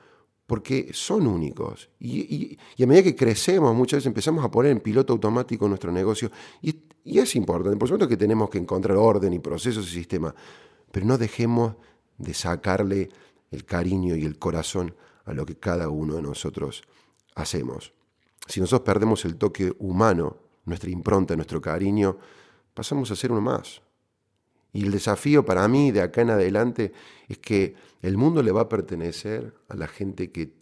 porque 0.49 0.89
son 0.93 1.27
únicos. 1.27 1.91
Y, 1.99 2.57
a 2.81 2.87
medida 2.87 3.03
que 3.03 3.15
crecemos, 3.15 3.75
muchas 3.75 3.99
veces 3.99 4.07
empezamos 4.07 4.43
a 4.43 4.49
poner 4.49 4.71
en 4.71 4.79
piloto 4.79 5.13
automático 5.13 5.67
nuestro 5.67 5.91
negocio. 5.91 6.31
Y, 6.63 6.75
es 7.05 7.35
importante, 7.35 7.77
por 7.77 7.87
supuesto 7.87 8.07
que 8.07 8.17
tenemos 8.17 8.49
que 8.49 8.57
encontrar 8.57 8.97
orden 8.97 9.31
y 9.31 9.37
procesos 9.37 9.87
y 9.91 9.93
sistemas, 9.93 10.33
pero 10.91 11.05
no 11.05 11.19
dejemos 11.19 11.75
de 12.17 12.33
sacarle 12.33 13.09
el 13.51 13.63
cariño 13.63 14.15
y 14.15 14.25
el 14.25 14.39
corazón 14.39 14.95
a 15.25 15.33
lo 15.33 15.45
que 15.45 15.55
cada 15.55 15.89
uno 15.89 16.15
de 16.15 16.23
nosotros 16.23 16.81
hacemos. 17.35 17.93
Si 18.47 18.59
nosotros 18.59 18.87
perdemos 18.87 19.25
el 19.25 19.35
toque 19.35 19.71
humano, 19.77 20.37
nuestra 20.65 20.89
impronta, 20.89 21.35
nuestro 21.35 21.61
cariño, 21.61 22.17
pasamos 22.73 23.11
a 23.11 23.15
ser 23.15 23.31
uno 23.31 23.41
más. 23.41 23.83
Y 24.71 24.85
el 24.85 24.91
desafío 24.91 25.45
para 25.45 25.67
mí 25.67 25.91
de 25.91 26.01
acá 26.01 26.21
en 26.21 26.29
adelante 26.29 26.93
es 27.27 27.39
que 27.39 27.75
el 28.01 28.17
mundo 28.17 28.43
le 28.43 28.51
va 28.51 28.61
a 28.61 28.69
pertenecer 28.69 29.53
a 29.67 29.75
la 29.75 29.87
gente 29.87 30.31
que 30.31 30.53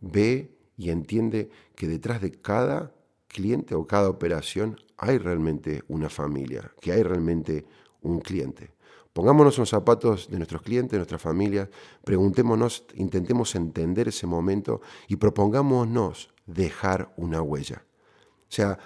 ve 0.00 0.54
y 0.76 0.90
entiende 0.90 1.50
que 1.74 1.88
detrás 1.88 2.20
de 2.20 2.32
cada 2.32 2.92
cliente 3.28 3.74
o 3.74 3.86
cada 3.86 4.10
operación 4.10 4.78
hay 4.96 5.18
realmente 5.18 5.82
una 5.88 6.08
familia, 6.08 6.72
que 6.80 6.92
hay 6.92 7.02
realmente 7.02 7.64
un 8.02 8.20
cliente. 8.20 8.70
Pongámonos 9.12 9.58
en 9.58 9.62
los 9.62 9.70
zapatos 9.70 10.30
de 10.30 10.36
nuestros 10.36 10.62
clientes, 10.62 10.92
de 10.92 10.98
nuestras 10.98 11.20
familias, 11.20 11.68
preguntémonos, 12.04 12.84
intentemos 12.94 13.54
entender 13.54 14.08
ese 14.08 14.26
momento 14.26 14.80
y 15.08 15.16
propongámonos 15.16 16.30
dejar 16.46 17.12
una 17.16 17.42
huella. 17.42 17.84
O 18.48 18.54
sea, 18.54 18.78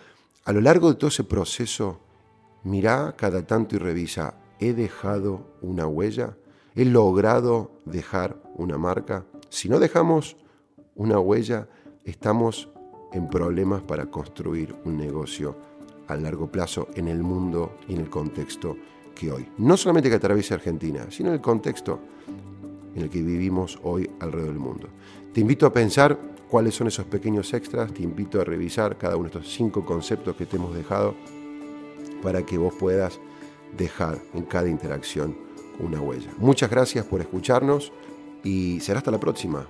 a 0.44 0.52
lo 0.52 0.60
largo 0.60 0.88
de 0.88 0.96
todo 0.96 1.08
ese 1.08 1.24
proceso 1.24 2.00
Mirá 2.66 3.14
cada 3.16 3.46
tanto 3.46 3.76
y 3.76 3.78
revisa, 3.78 4.34
¿he 4.58 4.72
dejado 4.72 5.46
una 5.62 5.86
huella? 5.86 6.36
¿He 6.74 6.84
logrado 6.84 7.70
dejar 7.84 8.42
una 8.56 8.76
marca? 8.76 9.24
Si 9.50 9.68
no 9.68 9.78
dejamos 9.78 10.36
una 10.96 11.20
huella, 11.20 11.68
estamos 12.04 12.68
en 13.12 13.28
problemas 13.28 13.82
para 13.82 14.06
construir 14.06 14.74
un 14.84 14.96
negocio 14.96 15.54
a 16.08 16.16
largo 16.16 16.50
plazo 16.50 16.88
en 16.96 17.06
el 17.06 17.22
mundo 17.22 17.78
y 17.86 17.94
en 17.94 18.00
el 18.00 18.10
contexto 18.10 18.76
que 19.14 19.30
hoy. 19.30 19.48
No 19.58 19.76
solamente 19.76 20.10
que 20.10 20.16
atraviese 20.16 20.54
Argentina, 20.54 21.06
sino 21.08 21.28
en 21.28 21.36
el 21.36 21.40
contexto 21.40 22.00
en 22.96 23.00
el 23.00 23.08
que 23.08 23.22
vivimos 23.22 23.78
hoy 23.84 24.10
alrededor 24.18 24.50
del 24.50 24.58
mundo. 24.58 24.88
Te 25.32 25.40
invito 25.40 25.66
a 25.66 25.72
pensar 25.72 26.18
cuáles 26.50 26.74
son 26.74 26.88
esos 26.88 27.06
pequeños 27.06 27.54
extras, 27.54 27.94
te 27.94 28.02
invito 28.02 28.40
a 28.40 28.44
revisar 28.44 28.98
cada 28.98 29.14
uno 29.14 29.28
de 29.28 29.38
estos 29.38 29.54
cinco 29.54 29.86
conceptos 29.86 30.34
que 30.34 30.46
te 30.46 30.56
hemos 30.56 30.74
dejado 30.74 31.14
para 32.26 32.44
que 32.44 32.58
vos 32.58 32.74
puedas 32.74 33.18
dejar 33.76 34.18
en 34.34 34.42
cada 34.42 34.68
interacción 34.68 35.38
una 35.78 36.00
huella. 36.00 36.28
Muchas 36.38 36.68
gracias 36.68 37.06
por 37.06 37.20
escucharnos 37.20 37.92
y 38.42 38.80
será 38.80 38.98
hasta 38.98 39.12
la 39.12 39.20
próxima. 39.20 39.68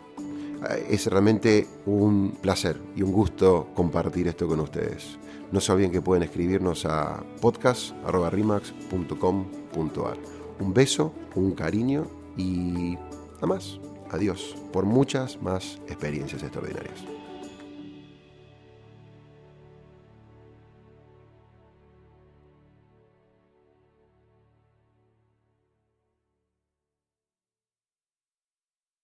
es 0.89 1.07
realmente 1.07 1.67
un 1.85 2.39
placer 2.41 2.81
y 2.97 3.03
un 3.03 3.13
gusto 3.13 3.69
compartir 3.75 4.27
esto 4.27 4.49
con 4.49 4.61
ustedes. 4.61 5.19
No 5.53 5.61
se 5.61 5.71
olviden 5.71 5.93
que 5.93 6.01
pueden 6.01 6.23
escribirnos 6.23 6.87
a 6.87 7.23
podcast.rimax.com.ar. 7.43 10.17
Un 10.59 10.73
beso, 10.73 11.13
un 11.35 11.53
cariño 11.53 12.07
y 12.39 12.97
nada 13.35 13.49
más. 13.49 13.79
Adiós 14.11 14.57
por 14.73 14.87
muchas 14.87 15.43
más 15.43 15.79
experiencias 15.89 16.43
extraordinarias. 16.43 17.05